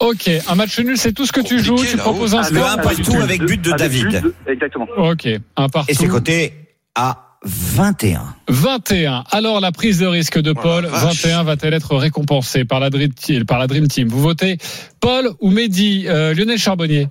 [0.00, 1.76] Ok, un match nul, c'est tout ce que tu joues.
[1.76, 4.04] Tu proposes un Le score un partout avec but de Avec David.
[4.08, 4.86] but de- Exactement.
[4.96, 5.90] Ok, un partout.
[5.90, 6.54] Et c'est coté
[6.94, 8.34] à 21.
[8.48, 9.24] 21.
[9.30, 13.44] Alors la prise de risque de Paul, 21 va-t-elle être récompensée par la Dream Team,
[13.44, 14.08] par la Dream Team?
[14.08, 14.58] Vous votez
[15.00, 17.08] Paul ou Mehdi Euh, Lionel Charbonnier?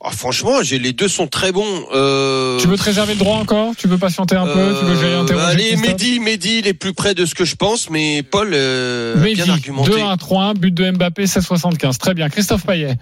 [0.00, 1.86] Ah, franchement, j'ai les deux sont très bons.
[1.92, 2.58] Euh...
[2.60, 3.74] Tu veux te réserver le droit encore?
[3.76, 4.76] Tu veux patienter un peu?
[4.78, 7.90] Tu veux interroger Allez, Mehdi, Mehdi, il est plus près de ce que je pense,
[7.90, 9.90] mais Paul, euh, a Mehdi, bien argumenté.
[9.90, 11.98] 2-1, 3-1, but de Mbappé, 7,75.
[11.98, 12.28] Très bien.
[12.28, 12.96] Christophe Payet.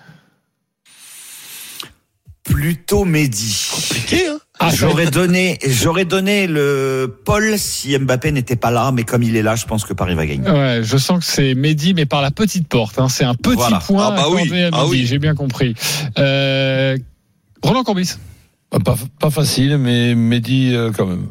[2.47, 3.69] Plutôt Mehdi.
[3.75, 8.91] Compliqué, hein Ah, ça- J'aurais donné, j'aurais donné le Paul si Mbappé n'était pas là,
[8.93, 10.49] mais comme il est là, je pense que Paris va gagner.
[10.49, 12.99] Ouais, je sens que c'est Mehdi, mais par la petite porte.
[12.99, 13.09] hein.
[13.09, 13.79] C'est un petit Voilà.
[13.87, 14.51] point Ah bah oui.
[14.73, 15.05] Ah oui.
[15.07, 15.75] j'ai bien compris.
[16.19, 16.97] Euh,
[17.63, 18.15] Roland Courbis.
[18.71, 21.27] Pas, pas facile, mais Mehdi euh, quand même.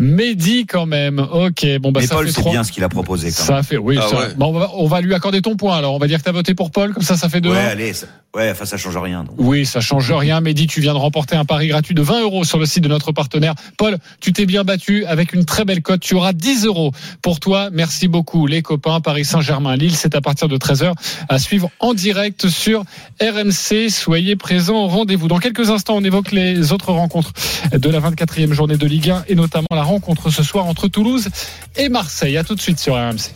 [0.00, 1.18] Mehdi quand même.
[1.18, 2.52] Ok, bon bah mais ça Paul, fait c'est trois.
[2.52, 3.28] bien ce qu'il a proposé.
[3.28, 3.98] Quand Ça fait, oui.
[4.00, 4.34] Ah ça- ouais.
[4.36, 5.76] bon, on, va, on va lui accorder ton point.
[5.76, 7.50] Alors, on va dire que t'as voté pour Paul, comme ça, ça fait deux.
[7.52, 7.58] même.
[7.64, 9.24] Ouais, allez, ça, ouais, enfin, ça change rien.
[9.24, 9.34] donc.
[9.38, 10.40] Oui, ça change rien.
[10.40, 12.88] Mehdi, tu viens de remporter un pari gratuit de 20 euros sur le site de
[12.88, 13.54] notre partenaire.
[13.76, 16.00] Paul, tu t'es bien battu avec une très belle cote.
[16.00, 17.68] Tu auras 10 euros pour toi.
[17.72, 19.00] Merci beaucoup, les copains.
[19.00, 20.92] Paris Saint-Germain, Lille, c'est à partir de 13h
[21.28, 22.84] à suivre en direct sur
[23.20, 23.88] RMC.
[23.90, 25.28] Soyez présents au rendez-vous.
[25.28, 27.32] Dans quelques instants, on évoque les autres rencontres
[27.72, 31.28] de la 24e journée de Ligue 1 et notamment la rencontre ce soir entre Toulouse
[31.76, 32.36] et Marseille.
[32.36, 33.34] À tout de suite sur RMC.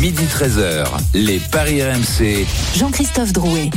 [0.00, 2.46] Midi 13h, les Paris RMC.
[2.76, 3.70] Jean-Christophe Drouet.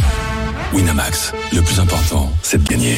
[0.74, 2.98] Winamax, le plus important, c'est de gagner.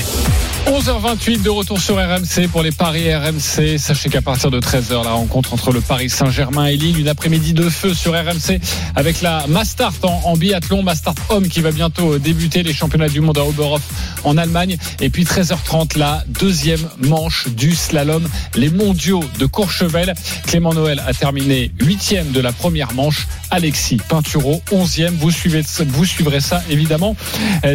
[0.65, 3.77] 11h28 de retour sur RMC pour les paris RMC.
[3.77, 7.53] Sachez qu'à partir de 13h, la rencontre entre le Paris Saint-Germain et Lille, une après-midi
[7.53, 8.59] de feu sur RMC
[8.95, 13.21] avec la Mastart en, en biathlon, Mastart Homme qui va bientôt débuter les championnats du
[13.21, 13.81] monde à Oberhof
[14.23, 14.77] en Allemagne.
[14.99, 20.13] Et puis 13h30, la deuxième manche du slalom, les mondiaux de Courchevel.
[20.47, 23.27] Clément Noël a terminé huitième de la première manche.
[23.51, 25.15] Alexis Pinturo, onzième.
[25.15, 27.15] Vous suivez, vous suivrez ça évidemment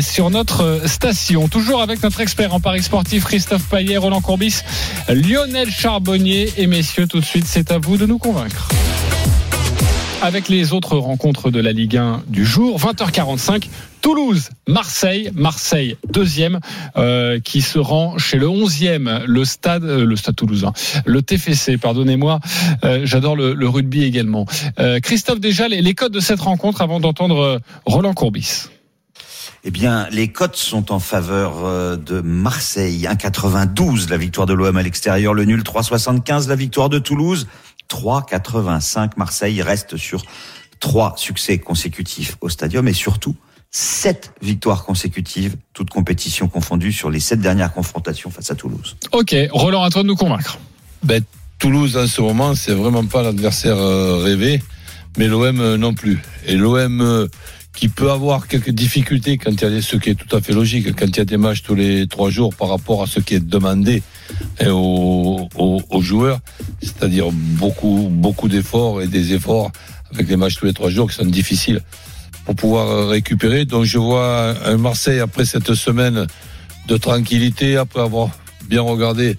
[0.01, 1.49] sur notre euh, station.
[1.49, 4.61] Toujours avec notre expert en paris sportif, Christophe Payet, Roland Courbis,
[5.09, 6.53] Lionel Charbonnier.
[6.57, 8.68] Et messieurs, tout de suite, c'est à vous de nous convaincre.
[10.23, 13.68] Avec les autres rencontres de la Ligue 1 du jour, 20h45,
[14.01, 16.61] Toulouse, Marseille, Marseille deuxième,
[16.97, 20.73] euh, qui se rend chez le 11e, le stade, euh, le stade toulousain,
[21.05, 22.40] le TFC, pardonnez-moi,
[22.85, 24.47] euh, j'adore le, rugby également.
[24.79, 28.68] Euh, Christophe, déjà les, les codes de cette rencontre avant d'entendre euh, Roland Courbis.
[29.66, 33.07] Eh bien, les cotes sont en faveur euh, de Marseille.
[33.11, 37.46] 1,92 la victoire de l'OM à l'extérieur, le nul 3,75 la victoire de Toulouse,
[37.90, 40.22] 3,85 Marseille reste sur
[40.81, 43.35] trois succès consécutifs au stadium et surtout
[43.70, 48.96] sept victoires consécutives, toutes compétitions confondues sur les sept dernières confrontations face à Toulouse.
[49.12, 50.59] Ok, Roland, à toi de nous convaincre.
[51.03, 51.24] Ben,
[51.59, 54.62] Toulouse en ce moment, c'est vraiment pas l'adversaire euh, rêvé,
[55.16, 56.20] mais l'OM euh, non plus.
[56.46, 57.27] Et l'OM euh,
[57.74, 60.40] qui peut avoir quelques difficultés quand il y a des, ce qui est tout à
[60.40, 63.06] fait logique, quand il y a des matchs tous les trois jours par rapport à
[63.06, 64.02] ce qui est demandé
[64.60, 66.38] hein, aux, aux- joueurs,
[66.80, 69.72] c'est-à-dire beaucoup, beaucoup d'efforts et des efforts
[70.12, 71.80] avec les matchs tous les trois jours qui sont difficiles
[72.44, 73.64] pour pouvoir euh, récupérer.
[73.64, 76.26] Donc je vois un Marseille après cette semaine
[76.87, 78.28] de tranquillité, après avoir
[78.68, 79.37] bien regardé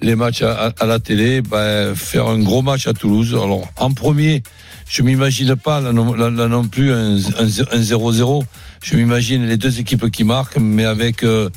[0.00, 3.32] les matchs à, la télé, ben, faire un gros match à Toulouse.
[3.34, 4.42] Alors en premier,
[4.88, 8.42] je m'imagine pas là non, plus un, un, un 0-0.
[8.82, 11.48] Je m'imagine les deux équipes qui marquent, mais avec euh,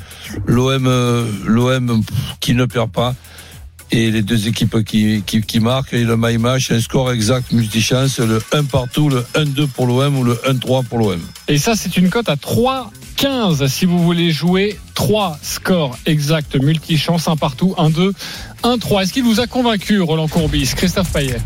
[0.46, 2.02] l'OM euh, l'OM
[2.40, 3.16] qui ne perd pas
[3.92, 8.20] et les deux équipes qui, qui, marquent et le my match, un score exact multichance,
[8.20, 11.20] le 1 partout, le 1-2 pour l'OM ou le 1-3 pour l'OM.
[11.48, 12.36] Et ça, c'est une cote à
[13.24, 18.14] 3,15 si vous voulez jouer 3 scores exacts, multichance, un partout, 1-2,
[18.64, 19.02] 1-3.
[19.04, 21.42] Est-ce qu'il vous a convaincu, Roland Courbis, Christophe Payet?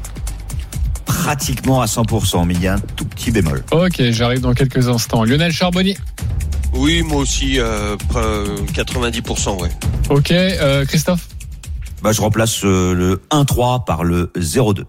[1.06, 3.64] Pratiquement à 100%, mais il y a un tout petit bémol.
[3.72, 5.24] Ok, j'arrive dans quelques instants.
[5.24, 5.98] Lionel Charbonnier.
[6.74, 9.70] Oui, moi aussi, euh, pre- 90%, ouais.
[10.10, 11.28] Ok, euh, Christophe?
[12.04, 14.84] Bah, je remplace euh, le 1-3 par le 0-2.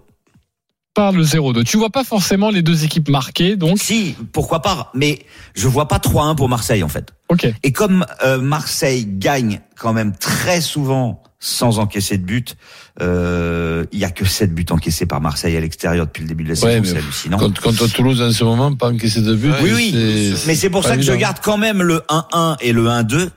[0.95, 1.63] Par le 0-2.
[1.65, 3.77] Tu vois pas forcément les deux équipes marquées, donc.
[3.77, 5.19] Si, pourquoi pas, mais
[5.53, 7.13] je vois pas 3-1 pour Marseille en fait.
[7.29, 7.47] Ok.
[7.63, 12.55] Et comme euh, Marseille gagne quand même très souvent sans encaisser de but.
[13.01, 16.43] Euh, Il y a que 7 buts encaissés par Marseille à l'extérieur depuis le début
[16.43, 17.37] de la saison, Ouais, c'est hallucinant.
[17.37, 19.51] Contre, contre Toulouse en ce moment, pas encaissé de but.
[19.61, 20.33] Oui, oui.
[20.47, 23.29] Mais c'est pour ça que je garde quand même le 1-1 et le 1-2.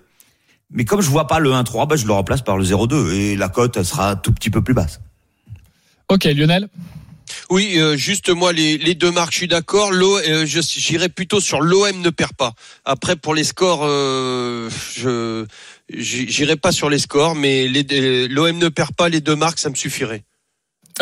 [0.71, 3.37] Mais comme je vois pas le 1-3, bah, je le remplace par le 0-2 et
[3.37, 5.01] la cote elle sera un tout petit peu plus basse.
[6.09, 6.69] Ok, Lionel?
[7.51, 9.91] Oui, euh, juste moi les, les deux marques, je suis d'accord.
[9.93, 12.53] Euh, je- J'irais plutôt sur l'OM ne perd pas.
[12.85, 15.45] Après pour les scores, euh, je
[15.93, 19.75] j'irai pas sur les scores, mais l'OM ne perd pas les deux marques, ça me
[19.75, 20.23] suffirait.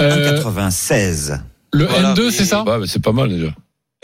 [0.00, 1.40] Euh, 1,96.
[1.72, 3.54] le Voilà, N2, mais- c'est ça c'est pas mal déjà.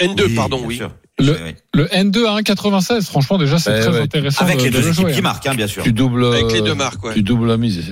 [0.00, 0.76] N2, Oui, pardon, oui.
[0.76, 0.90] sûr.
[1.18, 1.54] Le- Oui.
[1.74, 3.04] Le N2 à 1,96.
[3.06, 4.00] Franchement, déjà, c'est Ouais, très ouais.
[4.00, 4.42] intéressant.
[4.44, 5.22] Avec de- les de deux équipes jouer, qui hein.
[5.22, 5.82] marquent, hein, bien sûr.
[5.84, 7.12] Tu doubles, Avec les euh, deux marques, ouais.
[7.14, 7.82] tu doubles la mise,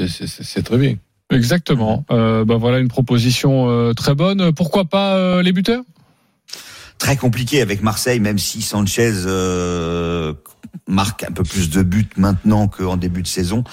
[0.47, 0.95] c'est très bien.
[1.31, 2.05] Exactement.
[2.11, 4.53] Euh, bah voilà une proposition euh, très bonne.
[4.53, 5.83] Pourquoi pas euh, les buteurs?
[6.99, 10.35] Très compliqué avec Marseille, même si Sanchez euh,
[10.87, 13.65] marque un peu plus de buts maintenant qu'en début de saison.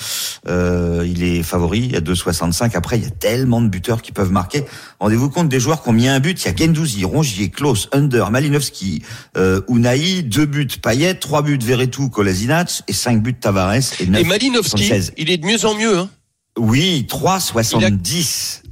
[0.48, 2.78] Euh, il est favori à 2,65.
[2.78, 4.63] Après, il y a tellement de buteurs qui peuvent marquer.
[5.02, 6.41] Rendez-vous compte des joueurs qui ont mis un but.
[6.41, 9.02] Il y a Gendouzi, Rongier, Klaus, Under, Malinowski,
[9.36, 14.22] euh, Unai, deux buts Payet, trois buts Verretou, Kolasinac et cinq buts Tavares et neuf
[14.22, 15.12] Et Malinowski, Sanchez.
[15.17, 15.98] il est de mieux en mieux.
[15.98, 16.10] Hein.
[16.58, 18.63] Oui, 3,70.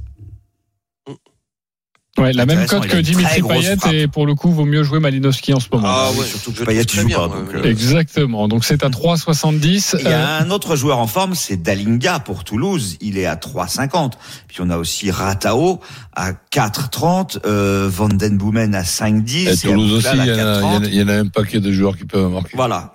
[2.18, 5.52] Ouais, la même cote que Dimitri Payet et pour le coup, vaut mieux jouer Malinowski
[5.52, 5.86] en ce moment.
[5.86, 8.48] Ah ouais, surtout que Payet, joue pas, donc, euh, Exactement.
[8.48, 9.96] Donc c'est à 3,70.
[10.00, 12.96] Il y a Euh, un autre joueur en forme, c'est Dalinga pour Toulouse.
[13.02, 14.12] Il est à 3,50.
[14.48, 15.80] Puis on a aussi Ratao
[16.14, 19.48] à 4,30, euh, Van Den Boomen à 5,10.
[19.52, 20.86] Et Toulouse aussi, il y, en a, il y en a- 4,30.
[20.88, 22.56] il y en a un paquet de joueurs qui peuvent marquer.
[22.56, 22.94] Voilà.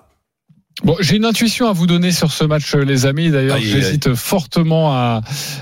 [0.83, 3.29] Bon, j'ai une intuition à vous donner sur ce match, euh, les amis.
[3.29, 5.21] D'ailleurs, Aïe, aïe, j'hésite fortement à,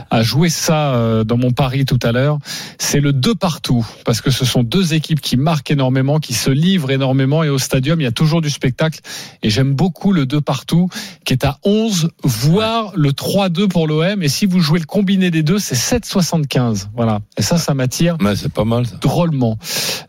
[0.10, 2.38] à jouer ça euh, dans mon pari tout à l'heure.
[2.78, 6.50] C'est le deux partout, parce que ce sont deux équipes qui marquent énormément, qui se
[6.50, 9.02] livrent énormément, et au stadium, il y a toujours du spectacle.
[9.44, 10.88] Et j'aime beaucoup le deux partout,
[11.26, 14.24] qui est à 11, voire le 3-2 pour l'OM.
[14.24, 16.88] Et si vous jouez le combiné des deux, c'est 7,75.
[16.96, 17.20] Voilà.
[17.38, 18.86] Et ça, ça m'attire Mais c'est pas mal.
[18.86, 18.96] ça.
[19.02, 19.58] drôlement.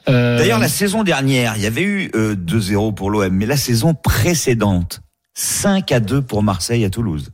[0.09, 3.57] Euh, D'ailleurs, la saison dernière, il y avait eu euh, 2-0 pour l'OM, mais la
[3.57, 5.00] saison précédente,
[5.41, 7.31] 5 à 2 pour Marseille à Toulouse.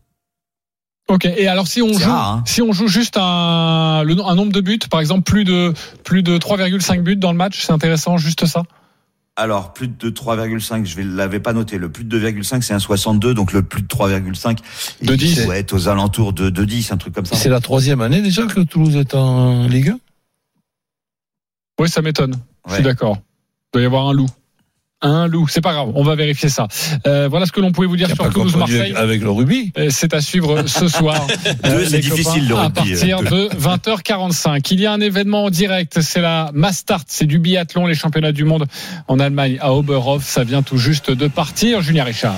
[1.09, 1.25] Ok.
[1.25, 2.43] Et alors, si on C'est joue, rare, hein.
[2.47, 5.73] si on joue juste un, le, un nombre de buts, par exemple, plus de,
[6.05, 8.63] plus de 3,5 buts dans le match, c'est intéressant, juste ça?
[9.37, 11.79] Alors, plus de 3,5, je ne l'avais pas noté.
[11.79, 14.57] Le plus de 2,5, c'est un 62, donc le plus de 3,5,
[15.03, 15.45] De il 10.
[15.45, 17.37] doit être aux alentours de, de 10, un truc comme ça.
[17.37, 19.99] C'est la troisième année déjà que Toulouse est en Ligue 1
[21.81, 22.35] Oui, ça m'étonne.
[22.67, 22.85] Je suis Ouais.
[22.85, 23.19] d'accord.
[23.19, 24.27] Il doit y avoir un loup.
[25.03, 25.47] Un loup.
[25.49, 25.91] C'est pas grave.
[25.95, 26.69] On va vérifier ça.
[27.07, 28.81] Euh, voilà ce que l'on pouvait vous dire sur Toulouse Marseille.
[28.81, 29.73] avec, avec le rugby.
[29.77, 31.27] Euh, C'est à suivre ce soir.
[31.65, 34.67] Deux, c'est difficile, le À rugby, partir de 20h45.
[34.71, 36.01] Il y a un événement en direct.
[36.01, 37.03] C'est la Mastart.
[37.09, 38.67] C'est du biathlon, les championnats du monde
[39.09, 40.25] en Allemagne à Oberhof.
[40.25, 41.83] Ça vient tout juste de partir.
[41.83, 42.37] Julien Richard.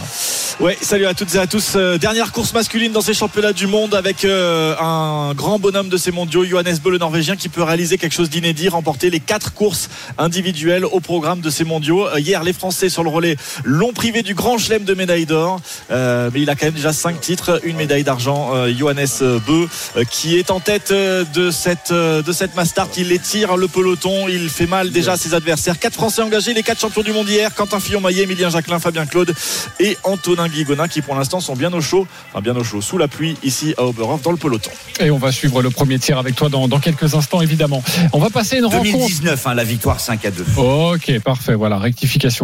[0.60, 1.74] Ouais, salut à toutes et à tous.
[1.76, 5.96] Euh, dernière course masculine dans ces championnats du monde avec euh, un grand bonhomme de
[5.96, 9.52] ces mondiaux, Johannes Beu, le Norvégien, qui peut réaliser quelque chose d'inédit, remporter les quatre
[9.54, 12.08] courses individuelles au programme de ces mondiaux.
[12.08, 15.60] Euh, hier, les Français sur le relais l'ont privé du grand chelem de médaille d'or,
[15.90, 18.50] Euh, mais il a quand même déjà cinq titres, une médaille d'argent.
[18.54, 19.06] Euh, Johannes
[19.46, 24.28] Beu, euh, qui est en tête de cette de cette Mastart, il étire le peloton,
[24.28, 25.78] il fait mal déjà à ses adversaires.
[25.78, 29.34] Quatre Français engagés, les quatre champions du monde hier, Quentin Fillon-Maillet, Emilien Jacquelin, Fabien Claude
[29.78, 32.96] et Antonin Guigona qui pour l'instant sont bien au chaud, enfin bien au chaud, sous
[32.98, 34.70] la pluie ici à Oberhof dans le peloton.
[35.00, 37.82] Et on va suivre le premier tir avec toi dans, dans quelques instants, évidemment.
[38.12, 38.82] On va passer une rencontre.
[38.84, 40.44] 2019, hein, la victoire 5 à 2.
[40.56, 41.54] Ok, parfait.
[41.54, 42.37] Voilà, rectification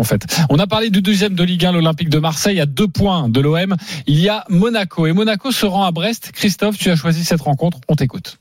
[0.50, 3.40] On a parlé du deuxième de Ligue 1, l'Olympique de Marseille, à deux points de
[3.40, 3.76] l'OM.
[4.06, 5.06] Il y a Monaco.
[5.06, 6.32] Et Monaco se rend à Brest.
[6.32, 7.78] Christophe, tu as choisi cette rencontre.
[7.88, 8.38] On t'écoute.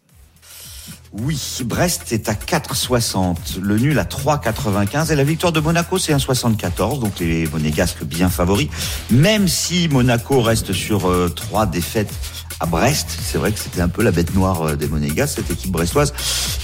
[1.16, 6.12] Oui, Brest est à 4,60, le nul à 3,95 et la victoire de Monaco c'est
[6.12, 8.68] 1,74, donc les monégasques bien favoris.
[9.12, 12.12] Même si Monaco reste sur euh, trois défaites
[12.60, 15.52] à Brest, c'est vrai que c'était un peu la bête noire euh, des monégasques, cette
[15.52, 16.14] équipe brestoise.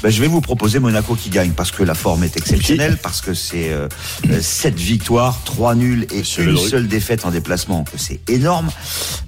[0.01, 3.21] Ben, je vais vous proposer Monaco qui gagne parce que la forme est exceptionnelle, parce
[3.21, 3.87] que c'est euh,
[4.29, 8.69] euh, sept victoires, trois nuls et Monsieur une seule défaite en déplacement, c'est énorme.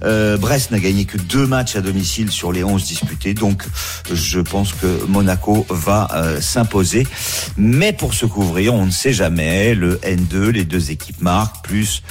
[0.04, 3.64] Euh, Brest n'a gagné que deux matchs à domicile sur les 11 disputés, donc
[4.12, 7.06] je pense que Monaco va euh, s'imposer.
[7.56, 9.74] Mais pour se couvrir, on ne sait jamais.
[9.74, 12.02] Le N2, les deux équipes marquent, plus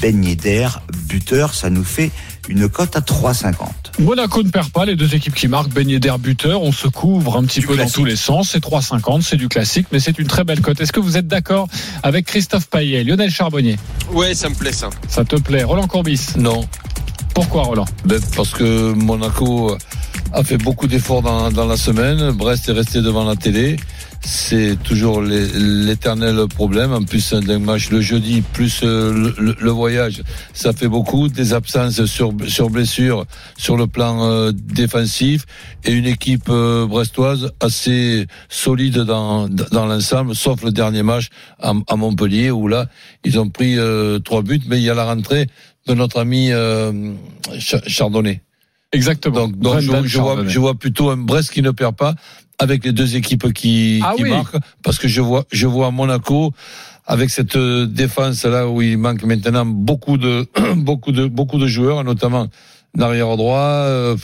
[0.00, 0.68] Ben Yedder,
[1.08, 2.10] buteur, ça nous fait
[2.50, 3.54] une cote à 3,50.
[4.00, 4.84] Monaco ne perd pas.
[4.84, 6.62] Les deux équipes qui marquent, Ben Yedder buteur.
[6.62, 7.94] On se couvre un petit Du peu classique.
[7.96, 8.50] dans tous les sens.
[8.50, 9.22] C'est 3,50.
[9.22, 10.80] C'est du classique, mais c'est une très belle cote.
[10.80, 11.68] Est-ce que vous êtes d'accord
[12.02, 13.76] avec Christophe Payet, Lionel Charbonnier?
[14.12, 14.90] Ouais, ça me plaît ça.
[15.08, 16.20] Ça te plaît Roland Courbis?
[16.36, 16.66] Non.
[17.34, 17.84] Pourquoi Roland?
[18.04, 19.76] Ben, parce que Monaco
[20.32, 22.32] a fait beaucoup d'efforts dans, dans la semaine.
[22.32, 23.76] Brest est resté devant la télé.
[24.22, 26.92] C'est toujours l'éternel problème.
[26.92, 31.28] En plus d'un match le jeudi, plus euh, le, le- le voyage, ça fait beaucoup.
[31.28, 33.24] Des absences sur, sur blessure
[33.56, 35.46] sur le plan euh, défensif
[35.84, 41.28] et une équipe euh, brestoise assez solide dans, dans l'ensemble, sauf le dernier match
[41.58, 42.88] à, à Montpellier où là,
[43.24, 45.46] ils ont pris euh, trois buts, mais il y a la rentrée
[45.86, 46.50] de notre ami
[47.58, 48.42] Cha- Chardonnay.
[48.92, 49.48] Exactement.
[49.48, 50.50] Donc, donc je, Brendan je vois, Chardonnay.
[50.50, 52.14] je vois plutôt un Brest qui ne perd pas
[52.60, 54.30] avec les deux équipes qui, Ah qui oui.
[54.30, 56.52] marquent, parce que je vois, je vois Monaco
[57.06, 60.46] avec cette euh, défense là où il manque maintenant beaucoup de,
[60.76, 62.46] beaucoup de, beaucoup de joueurs, notamment
[62.94, 63.58] l'arrière droit.
[63.88, 64.16] euh,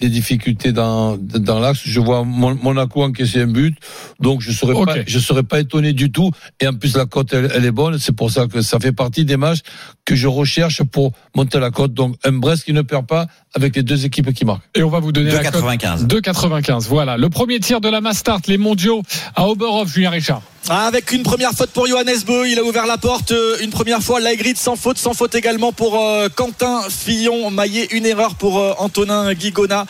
[0.00, 1.80] des difficultés dans dans l'axe.
[1.84, 3.76] Je vois Mon- Monaco encaisser un but,
[4.18, 6.30] donc je serais pas je serais pas étonné du tout.
[6.60, 8.92] Et en plus la cote elle, elle est bonne, c'est pour ça que ça fait
[8.92, 9.60] partie des matchs
[10.04, 11.92] que je recherche pour monter la cote.
[11.94, 14.62] Donc un Brest qui ne perd pas avec les deux équipes qui marquent.
[14.74, 16.06] Et on va vous donner la cote 2,95.
[16.06, 16.86] 2,95.
[16.88, 17.16] Voilà.
[17.16, 19.02] Le premier tir de la Mastart, les mondiaux
[19.36, 20.42] à Oberhof, Julien Richard.
[20.68, 23.70] Ah, Avec une première faute pour Johannes Beu, il a ouvert la porte euh, une
[23.70, 24.20] première fois.
[24.20, 27.50] Laigrid sans faute, sans faute également pour euh, Quentin Fillon.
[27.50, 29.86] Maillet, une erreur pour euh, Antonin Guigona.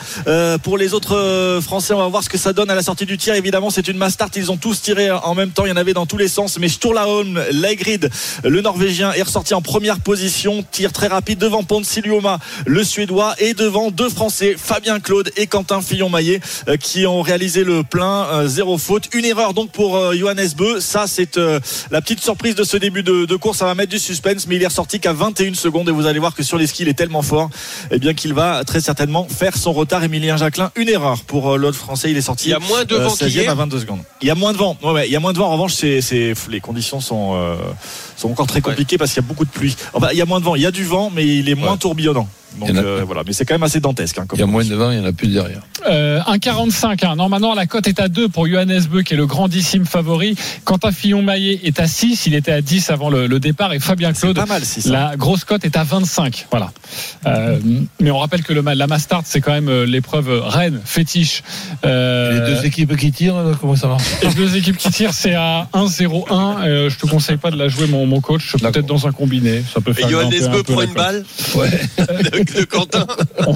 [0.62, 3.18] Pour les autres Français, on va voir ce que ça donne à la sortie du
[3.18, 3.34] tir.
[3.34, 4.36] Évidemment, c'est une mass start.
[4.36, 5.66] Ils ont tous tiré en même temps.
[5.66, 6.58] Il y en avait dans tous les sens.
[6.58, 8.08] Mais Sturlaholm, Laigrid,
[8.44, 10.64] le Norvégien, est ressorti en première position.
[10.70, 15.80] Tir très rapide devant Pontsilioma, le Suédois, et devant deux Français, Fabien Claude et Quentin
[15.82, 16.40] Fillon-Maillet,
[16.78, 18.46] qui ont réalisé le plein.
[18.46, 19.08] zéro faute.
[19.14, 20.59] Une erreur donc pour Johannes Beu.
[20.80, 23.58] Ça, c'est euh, la petite surprise de ce début de, de course.
[23.58, 25.88] Ça va mettre du suspense, mais il est ressorti qu'à 21 secondes.
[25.88, 27.50] Et vous allez voir que sur les skis, il est tellement fort
[27.90, 30.04] eh bien qu'il va très certainement faire son retard.
[30.04, 32.10] Emilien Jacquelin, une erreur pour euh, l'autre français.
[32.10, 33.50] Il est sorti Il y a moins de euh, vent 16e qu'hier.
[33.50, 34.00] à 22 secondes.
[34.22, 34.76] Il y a moins de vent.
[34.82, 35.48] Ouais, ouais, il y a moins de vent.
[35.48, 37.56] En revanche, c'est, c'est, les conditions sont, euh,
[38.20, 39.76] sont encore très compliquées parce qu'il y a beaucoup de pluie.
[39.94, 40.54] Enfin, il y a moins de vent.
[40.54, 41.78] Il y a du vent, mais il est moins Ouais.
[41.78, 42.28] tourbillonnant.
[42.58, 44.18] Donc euh, voilà, mais c'est quand même assez dantesque.
[44.18, 45.60] hein, comme Il y a moins de vent, il y en a plus derrière.
[45.88, 47.06] Euh, 1,45.
[47.06, 47.14] Hein.
[47.14, 50.34] Non, maintenant, la cote est à 2 pour Johannes Beu, qui est le grandissime favori.
[50.64, 52.26] Quentin Fillon-Maillet est à 6.
[52.26, 53.72] Il était à 10 avant le, le départ.
[53.72, 54.90] Et Fabien Claude, pas mal, si ça.
[54.90, 56.48] la grosse cote est à 25.
[56.50, 56.72] Voilà.
[57.26, 57.60] Euh,
[58.00, 61.44] mais on rappelle que le, la Mastart, c'est quand même euh, l'épreuve reine, fétiche.
[61.86, 64.02] Euh, Les deux équipes qui tirent, comment ça marche?
[64.24, 66.64] les deux équipes qui tirent, c'est à 1-0-1.
[66.64, 68.56] Euh, je te conseille pas de la jouer, mon, mon coach.
[68.56, 69.62] Peut-être dans un combiné.
[69.72, 71.70] Ça peut Et faire un Beu peu prend une balle Ouais.
[71.98, 73.06] de, de Quentin.
[73.46, 73.54] on,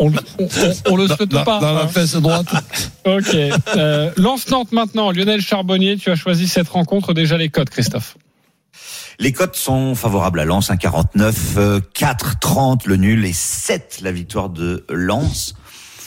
[0.00, 0.48] on, on-
[0.90, 1.60] on le souhaite dans, pas.
[1.60, 1.88] dans la hein.
[1.88, 2.48] fesse droite.
[3.06, 3.36] Ok.
[3.76, 5.12] Euh, Lance Nantes maintenant.
[5.12, 7.12] Lionel Charbonnier, tu as choisi cette rencontre.
[7.14, 8.16] Déjà les codes, Christophe.
[9.18, 14.48] Les cotes sont favorables à Lens, 1,49, euh, 4,30 le nul et 7 la victoire
[14.48, 15.54] de Lens,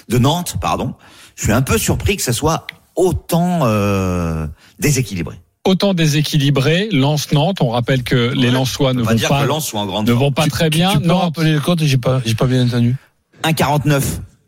[0.09, 0.95] de Nantes, pardon.
[1.35, 4.47] Je suis un peu surpris que ça soit autant euh,
[4.79, 5.35] déséquilibré.
[5.65, 6.89] Autant déséquilibré.
[6.91, 7.57] Lance Nantes.
[7.61, 8.51] On rappelle que les.
[8.51, 10.93] Lensois ne vont pas, que Lens soit en grande ne vont pas très bien.
[10.93, 12.95] Tu peux rappeler le code J'ai pas, j'ai pas bien entendu.
[13.43, 14.01] 1,49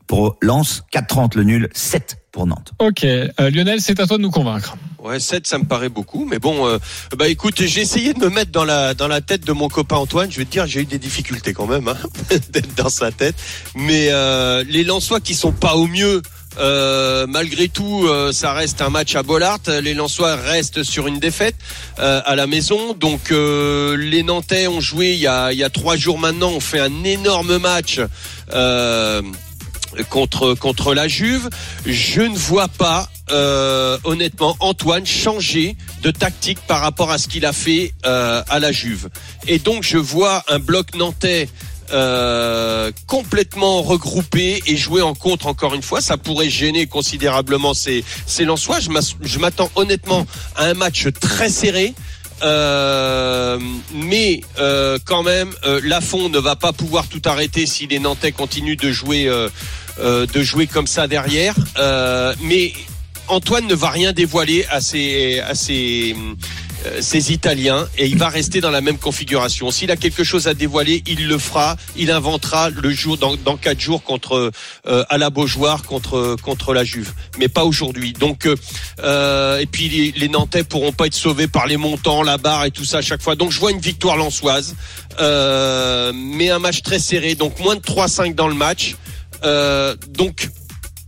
[0.08, 2.72] pour Lens, 4,30 le nul, 7 pour Nantes.
[2.80, 3.04] Ok.
[3.04, 4.78] Euh, Lionel, c'est à toi de nous convaincre.
[5.04, 6.26] Ouais, 7, ça me paraît beaucoup.
[6.26, 6.80] Mais bon, euh,
[7.18, 9.98] bah écoute, j'ai essayé de me mettre dans la, dans la tête de mon copain
[9.98, 10.32] Antoine.
[10.32, 11.98] Je vais te dire, j'ai eu des difficultés quand même hein,
[12.52, 13.36] d'être dans sa tête.
[13.76, 16.22] Mais euh, les Lensois qui sont pas au mieux,
[16.60, 19.60] euh, malgré tout, euh, ça reste un match à Bollard.
[19.82, 21.56] Les Lensois restent sur une défaite
[22.00, 22.94] euh, à la maison.
[22.94, 26.52] Donc les Nantais ont joué il y a, trois jours maintenant.
[26.52, 28.00] On fait un énorme match.
[30.10, 31.50] Contre contre la Juve,
[31.86, 33.10] je ne vois pas
[34.04, 39.10] honnêtement Antoine changer de tactique par rapport à ce qu'il a fait à la Juve.
[39.48, 41.50] Et donc je vois un bloc nantais
[41.92, 48.04] euh, complètement regroupé et jouer en contre encore une fois, ça pourrait gêner considérablement ces
[48.46, 48.80] ces.
[48.80, 51.94] Je m'attends honnêtement à un match très serré.
[52.44, 53.60] Euh,
[53.94, 55.82] mais euh, quand même, euh,
[56.30, 59.30] ne va pas pouvoir tout arrêter si les Nantais continuent de jouer,
[60.72, 61.56] comme ça derrière.
[62.42, 62.74] Mais
[63.28, 66.16] Antoine ne va rien dévoiler à ses, à ses,
[66.86, 69.72] euh, ses Italiens et il va rester dans la même configuration.
[69.72, 71.76] S'il a quelque chose à dévoiler, il le fera.
[71.96, 74.52] Il inventera le jour dans, dans quatre jours contre
[74.88, 78.14] euh, à la Beaujoire contre contre la Juve, mais pas aujourd'hui.
[78.14, 78.48] Donc
[79.00, 82.66] euh, et puis les, les Nantais pourront pas être sauvés par les montants, la barre
[82.66, 83.36] et tout ça à chaque fois.
[83.36, 84.76] Donc je vois une victoire lançoise,
[85.20, 87.36] euh, mais un match très serré.
[87.36, 88.96] Donc moins de 3-5 dans le match.
[89.44, 90.50] Euh, donc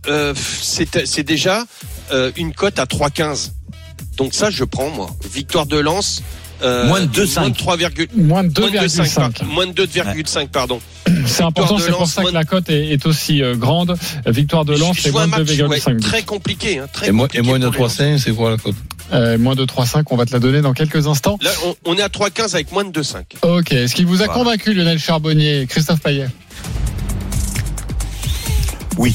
[0.08, 1.64] euh, c'est déjà
[2.36, 3.50] une cote à 3,15.
[4.20, 5.08] Donc ça, je prends moi.
[5.32, 6.22] Victoire de Lens.
[6.62, 7.40] Euh, Moins de 2,5.
[7.40, 9.14] Moins de 3, Moins de moins de 2,5, 2,5.
[9.38, 10.78] par- moins de 2,5 pardon.
[11.26, 13.96] C'est important, de c'est pour ça que la cote est, est aussi euh, grande.
[14.26, 16.00] Victoire de Lens, c'est moins de match ouais, 2,5.
[16.00, 16.78] très compliqué.
[16.78, 18.74] Hein, très Et, moins- et compliqué moins de pour les 3,5, c'est quoi la cote?
[19.14, 21.38] Euh, moins de 3,5, on va te la donner dans quelques instants.
[21.40, 23.22] Là, on, on est à 3,15 avec moins de 2,5.
[23.40, 23.72] Ok.
[23.72, 24.34] Est-ce qu'il vous a Voilà.
[24.34, 26.28] convaincu, Lionel Charbonnier, Christophe Payet?
[28.98, 29.14] Oui.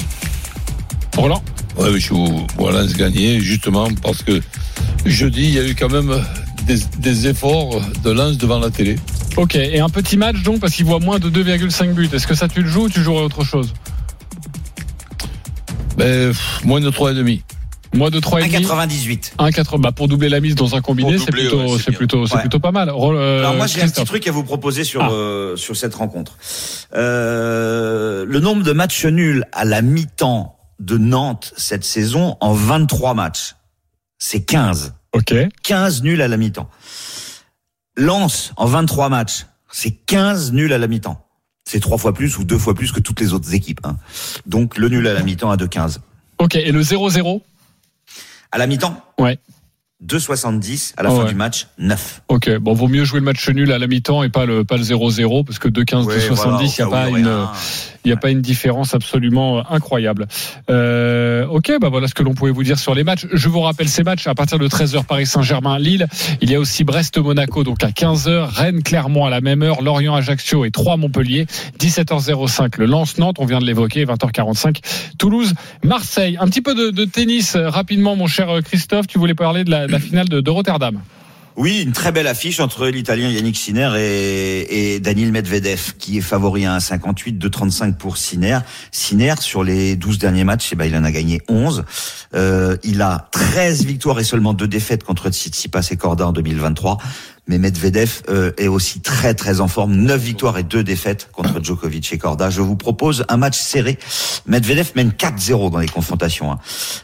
[1.16, 1.44] Roland
[1.78, 2.14] mais je
[2.58, 4.42] vois Lens gagner, justement, parce que
[5.06, 6.14] jeudi, il y a eu quand même
[6.66, 8.98] des, des efforts de Lens devant la télé.
[9.38, 12.10] Ok, et un petit match donc, parce qu'il voit moins de 2,5 buts.
[12.14, 13.74] Est-ce que ça tu le joues ou tu jouerais autre chose?
[15.98, 17.42] Ben, pff, moins de 3,5.
[17.94, 19.34] Moins de 3,5 1,98.
[19.38, 19.80] 1,80.
[19.82, 22.60] Bah, pour doubler la mise dans un combiné, c'est plutôt, ouais, c'est plutôt, c'est plutôt
[22.60, 22.90] pas mal.
[22.90, 25.12] Euh, Alors moi j'ai un petit truc à vous proposer sur Ah.
[25.12, 26.38] euh, sur cette rencontre.
[26.94, 33.14] Euh, le nombre de matchs nuls à la mi-temps de Nantes cette saison en 23
[33.14, 33.56] matchs,
[34.28, 34.96] c'est 15.
[35.14, 35.34] Ok.
[35.64, 36.68] 15 nuls à la mi-temps.
[37.96, 41.22] Lens en 23 matchs, c'est 15 nuls à la mi-temps.
[41.68, 43.82] C'est trois fois plus ou deux fois plus que toutes les autres équipes.
[43.84, 43.98] hein.
[44.46, 45.98] Donc le nul à la mi-temps à 2,15.
[46.40, 47.42] Ok, et le 0-0
[48.52, 49.00] À la mi-temps?
[49.20, 49.38] Ouais.
[50.04, 51.30] 2,70 à la Oh fin ouais.
[51.30, 52.24] du match, 9.
[52.28, 54.76] Ok, bon, vaut mieux jouer le match nul à la mi-temps et pas le, pas
[54.78, 57.52] le 0-0, parce que 2-15, Ouais, 2-70, voilà, au il n'y a pas une, un-
[58.06, 60.28] il n'y a pas une différence absolument incroyable.
[60.70, 63.26] Euh, ok, bah voilà ce que l'on pouvait vous dire sur les matchs.
[63.34, 66.08] Je vous rappelle ces matchs à partir de 13h Paris Saint-Germain Lille.
[66.42, 69.82] Il y a aussi Brest Monaco donc à 15h, Rennes Clermont à la même heure,
[69.82, 71.48] Lorient Ajaccio et 3 Montpellier.
[71.80, 74.82] 17h05 le Lance Nantes, on vient de l'évoquer, 20h45
[75.18, 75.54] Toulouse
[75.84, 76.38] Marseille.
[76.40, 80.00] Un petit peu de, tennis euh, rapidement mon cher Christophe, tu voulais parler de la,
[80.00, 81.02] finale de Rotterdam.
[81.58, 86.22] Oui, une très belle affiche entre l'Italien Yannick Sinner et, et Daniil Medvedev, qui est
[86.22, 88.60] favori à 1,58, 2,35 pour Sinner.
[88.92, 91.86] Sinner, sur les 12 derniers matchs, eh ben, il en a gagné 11.
[92.34, 96.98] Euh, il a 13 victoires et seulement deux défaites contre Tsitsipas et Corda en 2023.
[97.48, 99.96] Mais Medvedev euh, est aussi très très en forme.
[99.96, 102.50] 9 victoires et deux défaites contre Djokovic et Corda.
[102.50, 103.98] Je vous propose un match serré.
[104.46, 106.52] Medvedev mène 4-0 dans les confrontations.
[106.52, 106.60] Hein.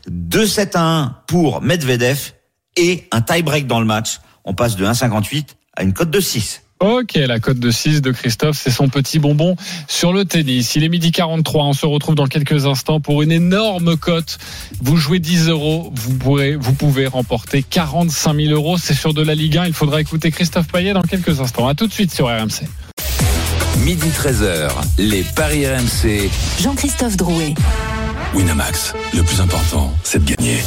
[0.09, 2.33] 2-7 à 1 pour Medvedev
[2.75, 4.19] et un tie-break dans le match.
[4.45, 6.63] On passe de 1,58 à une cote de 6.
[6.81, 9.55] Ok, la cote de 6 de Christophe, c'est son petit bonbon
[9.87, 10.75] sur le tennis.
[10.75, 14.39] Il est midi 43, on se retrouve dans quelques instants pour une énorme cote.
[14.81, 18.77] Vous jouez 10 euros, vous pourrez, vous pouvez remporter 45 000 euros.
[18.79, 19.67] C'est sur de la Ligue 1.
[19.67, 21.67] Il faudra écouter Christophe Payet dans quelques instants.
[21.67, 22.65] À tout de suite sur RMC.
[23.85, 26.31] Midi 13h, les Paris RMC.
[26.59, 27.53] Jean-Christophe Drouet.
[28.33, 30.57] Winamax, le plus important, c'est de gagner.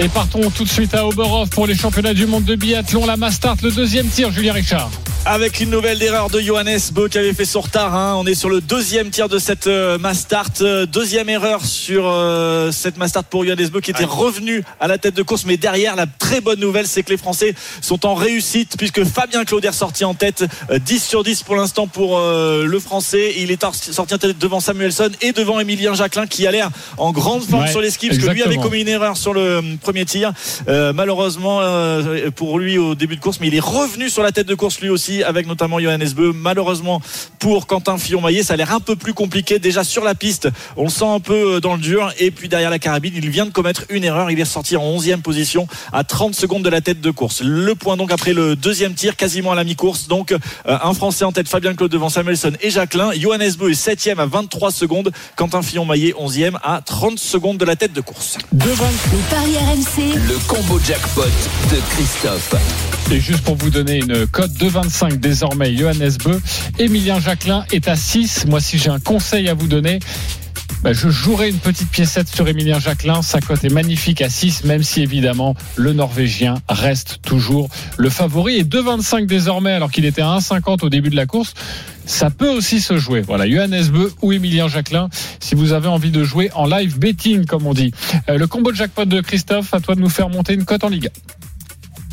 [0.00, 3.06] Et partons tout de suite à Oberhof pour les championnats du monde de biathlon.
[3.06, 4.90] La Mastart, le deuxième tir, Julien Richard.
[5.28, 7.96] Avec une nouvelle erreur de Johannes Bö qui avait fait son retard.
[7.96, 8.14] hein.
[8.16, 10.50] On est sur le deuxième tir de cette euh, Mastart.
[10.60, 14.98] Euh, Deuxième erreur sur euh, cette Mastart pour Johannes Bö qui était revenu à la
[14.98, 15.44] tête de course.
[15.44, 19.44] Mais derrière, la très bonne nouvelle, c'est que les Français sont en réussite puisque Fabien
[19.44, 20.44] Claude est sorti en tête.
[20.70, 23.34] Euh, 10 sur 10 pour l'instant pour euh, le Français.
[23.38, 27.12] Il est sorti en tête devant Samuelson et devant Emilien Jacquelin qui a l'air en
[27.12, 29.40] grande forme Ouais, sur les skis parce que lui avait commis une erreur sur le
[29.40, 30.32] euh, premier tir.
[30.68, 34.32] Euh, malheureusement euh, pour lui au début de course, mais il est revenu sur la
[34.32, 36.32] tête de course lui aussi avec notamment Johannes Beu.
[36.34, 37.00] Malheureusement
[37.38, 39.58] pour Quentin Fillon-Maillet, ça a l'air un peu plus compliqué.
[39.58, 42.12] Déjà sur la piste, on le sent un peu euh, dans le dur.
[42.18, 44.30] Et puis derrière la carabine, il vient de commettre une erreur.
[44.30, 47.42] Il est sorti en 11e position à 30 secondes de la tête de course.
[47.42, 50.08] Le point donc après le deuxième tir, quasiment à la mi-course.
[50.08, 53.12] Donc euh, un Français en tête, Fabien Claude devant Samuelson et Jacquelin.
[53.12, 55.12] Johannes Beu est 7e à 23 secondes.
[55.36, 58.38] Quentin Fillon-Maillet 11e à 30 secondes de la tête de course.
[58.52, 60.14] Devant Les paris RMC.
[60.14, 61.22] Le combo jackpot
[61.70, 62.54] de Christophe.
[63.10, 66.40] Et juste pour vous donner une cote de 25 désormais, Johannes Beu,
[66.78, 68.46] Emilien Jacquelin est à 6.
[68.46, 69.98] Moi, si j'ai un conseil à vous donner,
[70.82, 73.22] bah, je jouerai une petite piécette sur Emilien Jacquelin.
[73.22, 78.56] Sa cote est magnifique à 6, même si évidemment le Norvégien reste toujours le favori.
[78.56, 81.54] Et 2,25 désormais, alors qu'il était à 1,50 au début de la course.
[82.04, 83.20] Ça peut aussi se jouer.
[83.22, 85.08] Voilà, Johannes Beu ou Emilien Jacquelin,
[85.40, 87.92] si vous avez envie de jouer en live betting, comme on dit.
[88.28, 90.84] Euh, le combo de jackpot de Christophe, à toi de nous faire monter une cote
[90.84, 91.10] en Liga.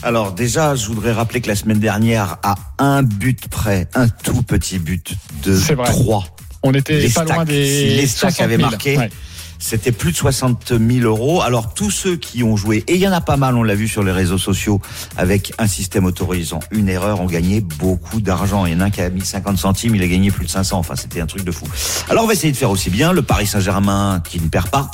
[0.01, 4.41] Alors déjà, je voudrais rappeler que la semaine dernière, à un but près, un tout
[4.41, 5.85] petit but de C'est vrai.
[5.85, 6.32] 3.
[6.63, 8.69] On était Les pas loin stacks, des si les stacks 60 avaient 000.
[8.69, 9.09] marqué, Ouais.
[9.59, 11.41] c'était plus de 60 000 euros.
[11.41, 13.75] Alors tous ceux qui ont joué, et il y en a pas mal, on l'a
[13.75, 14.81] vu sur les réseaux sociaux,
[15.17, 18.65] avec un système autorisant une erreur, ont gagné beaucoup d'argent.
[18.65, 20.51] Il y en a un qui a mis 50 centimes, il a gagné plus de
[20.51, 20.77] 500.
[20.79, 21.65] Enfin, c'était un truc de fou.
[22.09, 23.11] Alors on va essayer de faire aussi bien.
[23.13, 24.89] Le Paris Saint-Germain qui ne perd pas,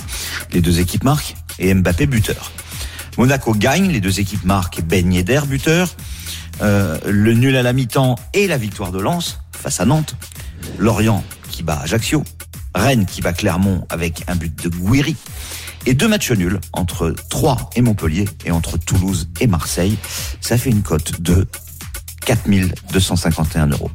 [0.52, 2.52] les deux équipes marquent, et Mbappé buteur.
[3.18, 5.90] Monaco gagne, les deux équipes marquent, Ben Yedder buteur.
[6.62, 10.16] Euh, le nul à la mi-temps et la victoire de Lens face à Nantes.
[10.78, 11.24] Lorient
[11.60, 12.24] qui bat Ajaccio.
[12.74, 15.18] Rennes qui bat Clermont avec un but de Gouiri.
[15.86, 19.98] Et deux matchs nuls entre Troyes et Montpellier et entre Toulouse et Marseille.
[20.40, 21.46] Ça fait une cote de
[22.26, 23.92] 4251 euros.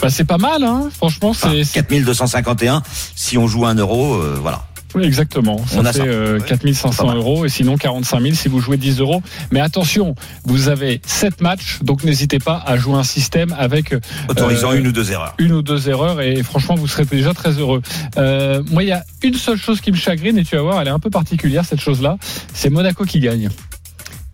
[0.00, 0.90] Bah, c'est pas mal, hein.
[0.96, 1.62] Franchement, c'est.
[1.62, 2.84] Enfin, 4251,
[3.16, 4.67] si on joue un euro, euh, voilà.
[4.94, 5.58] Oui, exactement.
[5.66, 6.44] Ça On a fait euh, Ouais.
[6.46, 7.16] 4500 Pas mal.
[7.18, 9.22] euros et sinon 45 000 si vous jouez 10 euros.
[9.50, 10.14] Mais attention,
[10.44, 14.86] vous avez 7 matchs, donc n'hésitez pas à jouer un système avec euh, Autorisant une
[14.86, 15.34] ou deux erreurs.
[15.38, 17.82] une ou deux erreurs et franchement vous serez déjà très heureux.
[18.16, 20.80] Euh, moi il y a une seule chose qui me chagrine et tu vas voir
[20.80, 22.16] elle est un peu particulière cette chose là,
[22.54, 23.48] c'est Monaco qui gagne.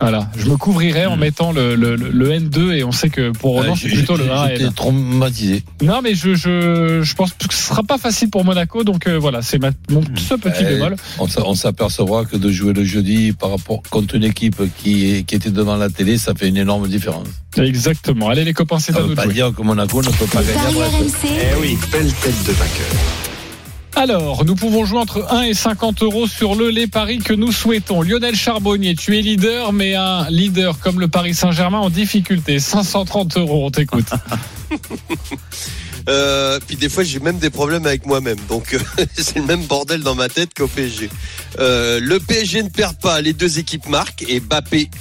[0.01, 3.53] Voilà, je me couvrirais en mettant le, le, le N2 et on sait que pour
[3.53, 5.63] Roland Ouais, c'est plutôt le 1 J'étais traumatisé.
[5.81, 9.17] Non mais je, je, je pense que ce sera pas facile pour Monaco donc euh,
[9.17, 10.95] voilà c'est ma- mon ce petit Euh, bémol.
[11.17, 15.23] On s'a- on s'apercevra que de jouer le jeudi par rapport contre une équipe qui,
[15.23, 17.27] qui était devant la télé, ça fait une énorme différence.
[17.57, 18.27] Exactement.
[18.29, 19.33] Allez les copains c'est à ne nous veut de pas jouer.
[19.33, 23.24] dire que Monaco ne peut pas gagner Eh oui, belle tête de vainqueur.
[23.95, 27.53] Alors, nous pouvons jouer entre 1 et 50 euros sur le les paris que nous
[27.53, 28.01] souhaitons.
[28.01, 32.59] Lionel Charbonnier, tu es leader, mais un leader comme le Paris Saint-Germain en difficulté.
[32.59, 34.09] 530 euros, on t'écoute.
[36.07, 38.37] Euh, puis des fois, j'ai même des problèmes avec moi-même.
[38.47, 38.79] Donc, euh,
[39.17, 41.09] c'est le même bordel dans ma tête qu'au PSG.
[41.57, 44.91] Euh, le PSG ne perd pas, les deux équipes marquent, et Bappé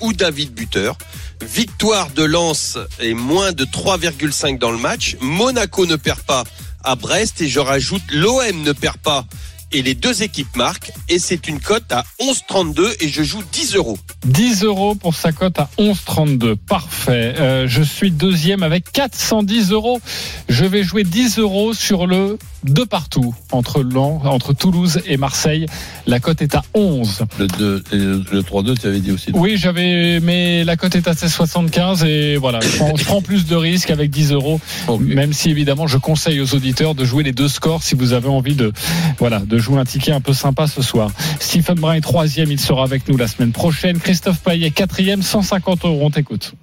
[0.00, 0.96] ou David buteur.
[1.44, 5.16] Victoire de Lens et moins de 3,5 dans le match.
[5.20, 6.44] Monaco ne perd pas
[6.84, 9.24] à Brest et je rajoute l'OM ne perd pas
[9.72, 13.74] et les deux équipes marquent et c'est une cote à 11,32 et je joue 10
[13.76, 13.98] euros.
[14.26, 16.56] 10 euros pour sa cote à 11,32.
[16.56, 17.34] Parfait.
[17.38, 20.00] Euh, je suis deuxième avec 410 euros.
[20.48, 23.84] Je vais jouer 10 euros sur le de partout entre,
[24.24, 25.66] entre Toulouse et Marseille.
[26.06, 27.24] La cote est à 11.
[27.38, 29.30] Le, 2, le, le 3-2, tu avais dit aussi.
[29.34, 33.46] Oui, j'avais, mais la cote est à 16,75 et voilà, je prends, je prends plus
[33.46, 34.60] de risques avec 10 euros.
[35.00, 38.28] Même si évidemment, je conseille aux auditeurs de jouer les deux scores si vous avez
[38.28, 38.72] envie de,
[39.18, 41.10] voilà, de jouer un ticket un peu sympa ce soir.
[41.40, 43.98] Stephen Brun est troisième, il sera avec nous la semaine prochaine.
[43.98, 46.00] Christophe Payet quatrième, 150 euros.
[46.02, 46.54] On t'écoute.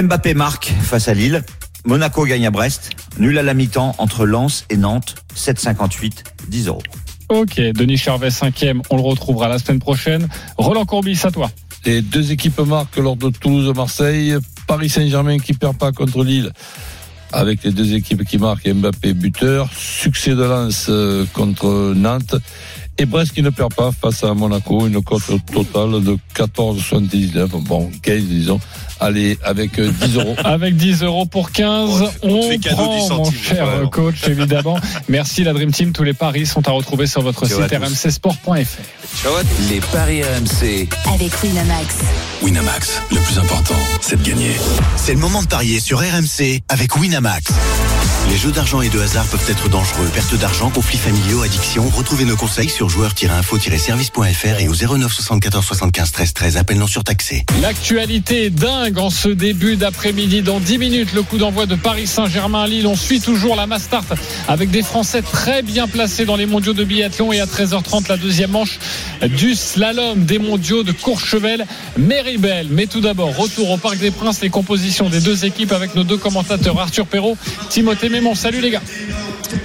[0.00, 1.42] Mbappé marque face à Lille.
[1.84, 2.90] Monaco gagne à Brest.
[3.18, 5.16] Nul à la mi-temps entre Lens et Nantes.
[5.36, 6.82] 7,58, 10 euros.
[7.28, 10.28] Ok, Denis Charvet cinquième, on le retrouvera la semaine prochaine.
[10.58, 11.50] Roland Courbis, à toi.
[11.84, 14.36] Les deux équipes marquent lors de Toulouse-Marseille.
[14.66, 16.52] Paris Saint-Germain qui perd pas contre Lille.
[17.32, 19.70] Avec les deux équipes qui marquent Mbappé buteur.
[19.74, 22.36] Succès de Lens euh, contre Nantes.
[22.98, 24.86] Et Brest qui ne perd pas face à Monaco.
[24.86, 25.22] Une cote
[25.52, 27.46] totale de 14,79.
[27.64, 28.60] Bon, 15 disons.
[29.00, 30.36] Allez, avec euh, 10 euros.
[30.44, 33.88] Avec 10 euros pour 15, Oh, on on fait cadeau prend, mon cher vraiment.
[33.88, 34.78] coach, évidemment.
[35.08, 35.92] Merci la Dream Team.
[35.92, 39.28] Tous les paris sont à retrouver sur votre Ciao site rmcsport.fr.
[39.70, 40.88] Les paris RMC.
[41.12, 41.96] avec Winamax.
[42.42, 44.52] Winamax, le plus important, c'est de gagner.
[44.96, 47.50] C'est le moment de parier sur RMC avec Winamax.
[48.30, 50.08] Les jeux d'argent et de hasard peuvent être dangereux.
[50.14, 51.88] Perte d'argent, conflits familiaux, addiction.
[51.88, 56.56] Retrouvez nos conseils sur joueurs-info-service.fr et au 09 74 75 13 13.
[56.56, 57.44] Appel non surtaxé.
[57.60, 60.42] L'actualité est dingue en ce début d'après-midi.
[60.42, 62.86] Dans 10 minutes, le coup d'envoi de Paris Saint-Germain Lille.
[62.86, 64.04] On suit toujours la Mastart
[64.48, 67.32] avec des Français très bien placés dans les mondiaux de biathlon.
[67.32, 68.78] Et à 13h30, la deuxième manche
[69.22, 71.66] du slalom des mondiaux de Courchevel,
[71.98, 72.68] Méribel.
[72.70, 76.04] Mais tout d'abord, retour au Parc des Princes, les compositions des deux équipes avec nos
[76.04, 77.36] deux commentateurs, Arthur Perrault,
[77.68, 78.34] Timothée Mémon.
[78.34, 78.82] Salut les gars.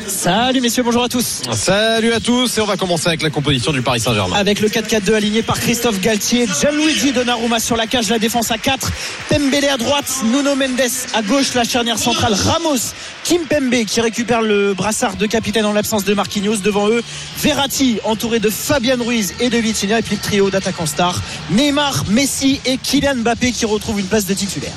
[0.08, 1.41] Salut messieurs, bonjour à tous.
[1.54, 4.36] Salut à tous et on va commencer avec la composition du Paris Saint-Germain.
[4.38, 8.58] Avec le 4-4-2 aligné par Christophe Galtier, Gianluigi Donnarumma sur la cage, la défense à
[8.58, 8.91] 4,
[9.30, 10.80] Pembele à droite, Nuno Mendes
[11.14, 12.93] à gauche, la charnière centrale, Ramos,
[13.24, 16.58] Kim Pembe qui récupère le brassard de capitaine en l'absence de Marquinhos.
[16.58, 17.04] Devant eux,
[17.39, 21.22] Verratti entouré de Fabian Ruiz et de Vitinha et puis le trio d'attaquants stars,
[21.52, 24.74] Neymar, Messi et Kylian Mbappé qui retrouvent une place de titulaire.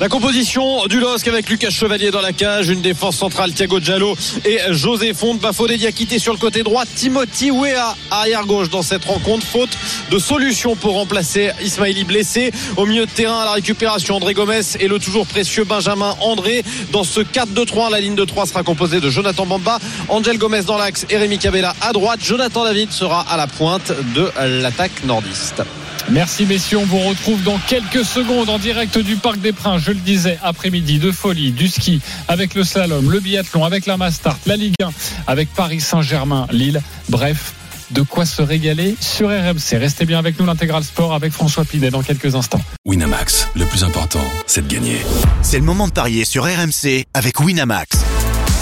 [0.00, 4.16] La composition du LOSC avec Lucas Chevalier dans la cage, une défense centrale Thiago Giallo
[4.44, 5.40] et José Fonte.
[5.40, 9.44] Bafodé Diakité sur le côté droit, Timothy Weah arrière gauche dans cette rencontre.
[9.44, 9.76] Faute
[10.12, 12.52] de solution pour remplacer Ismaili blessé.
[12.76, 16.62] Au milieu de terrain à la récupération, André Gomez et le toujours précieux Benjamin André.
[16.92, 20.78] Dans ce 4-2-3, la ligne de 3 sera composée de Jonathan Bamba, Angel Gomez dans
[20.78, 22.20] l'axe et Rémi Cabella à droite.
[22.22, 24.30] Jonathan David sera à la pointe de
[24.62, 25.64] l'attaque nordiste.
[26.10, 29.82] Merci messieurs, on vous retrouve dans quelques secondes en direct du Parc des Princes.
[29.82, 33.98] Je le disais, après-midi de folie, du ski, avec le slalom, le biathlon, avec la
[33.98, 34.90] Mastart, la Ligue 1,
[35.26, 36.80] avec Paris Saint-Germain, Lille.
[37.10, 37.52] Bref,
[37.90, 39.76] de quoi se régaler sur RMC.
[39.78, 42.60] Restez bien avec nous, l'intégral sport avec François Pinet dans quelques instants.
[42.86, 44.98] Winamax, le plus important, c'est de gagner.
[45.42, 48.07] C'est le moment de parier sur RMC avec Winamax.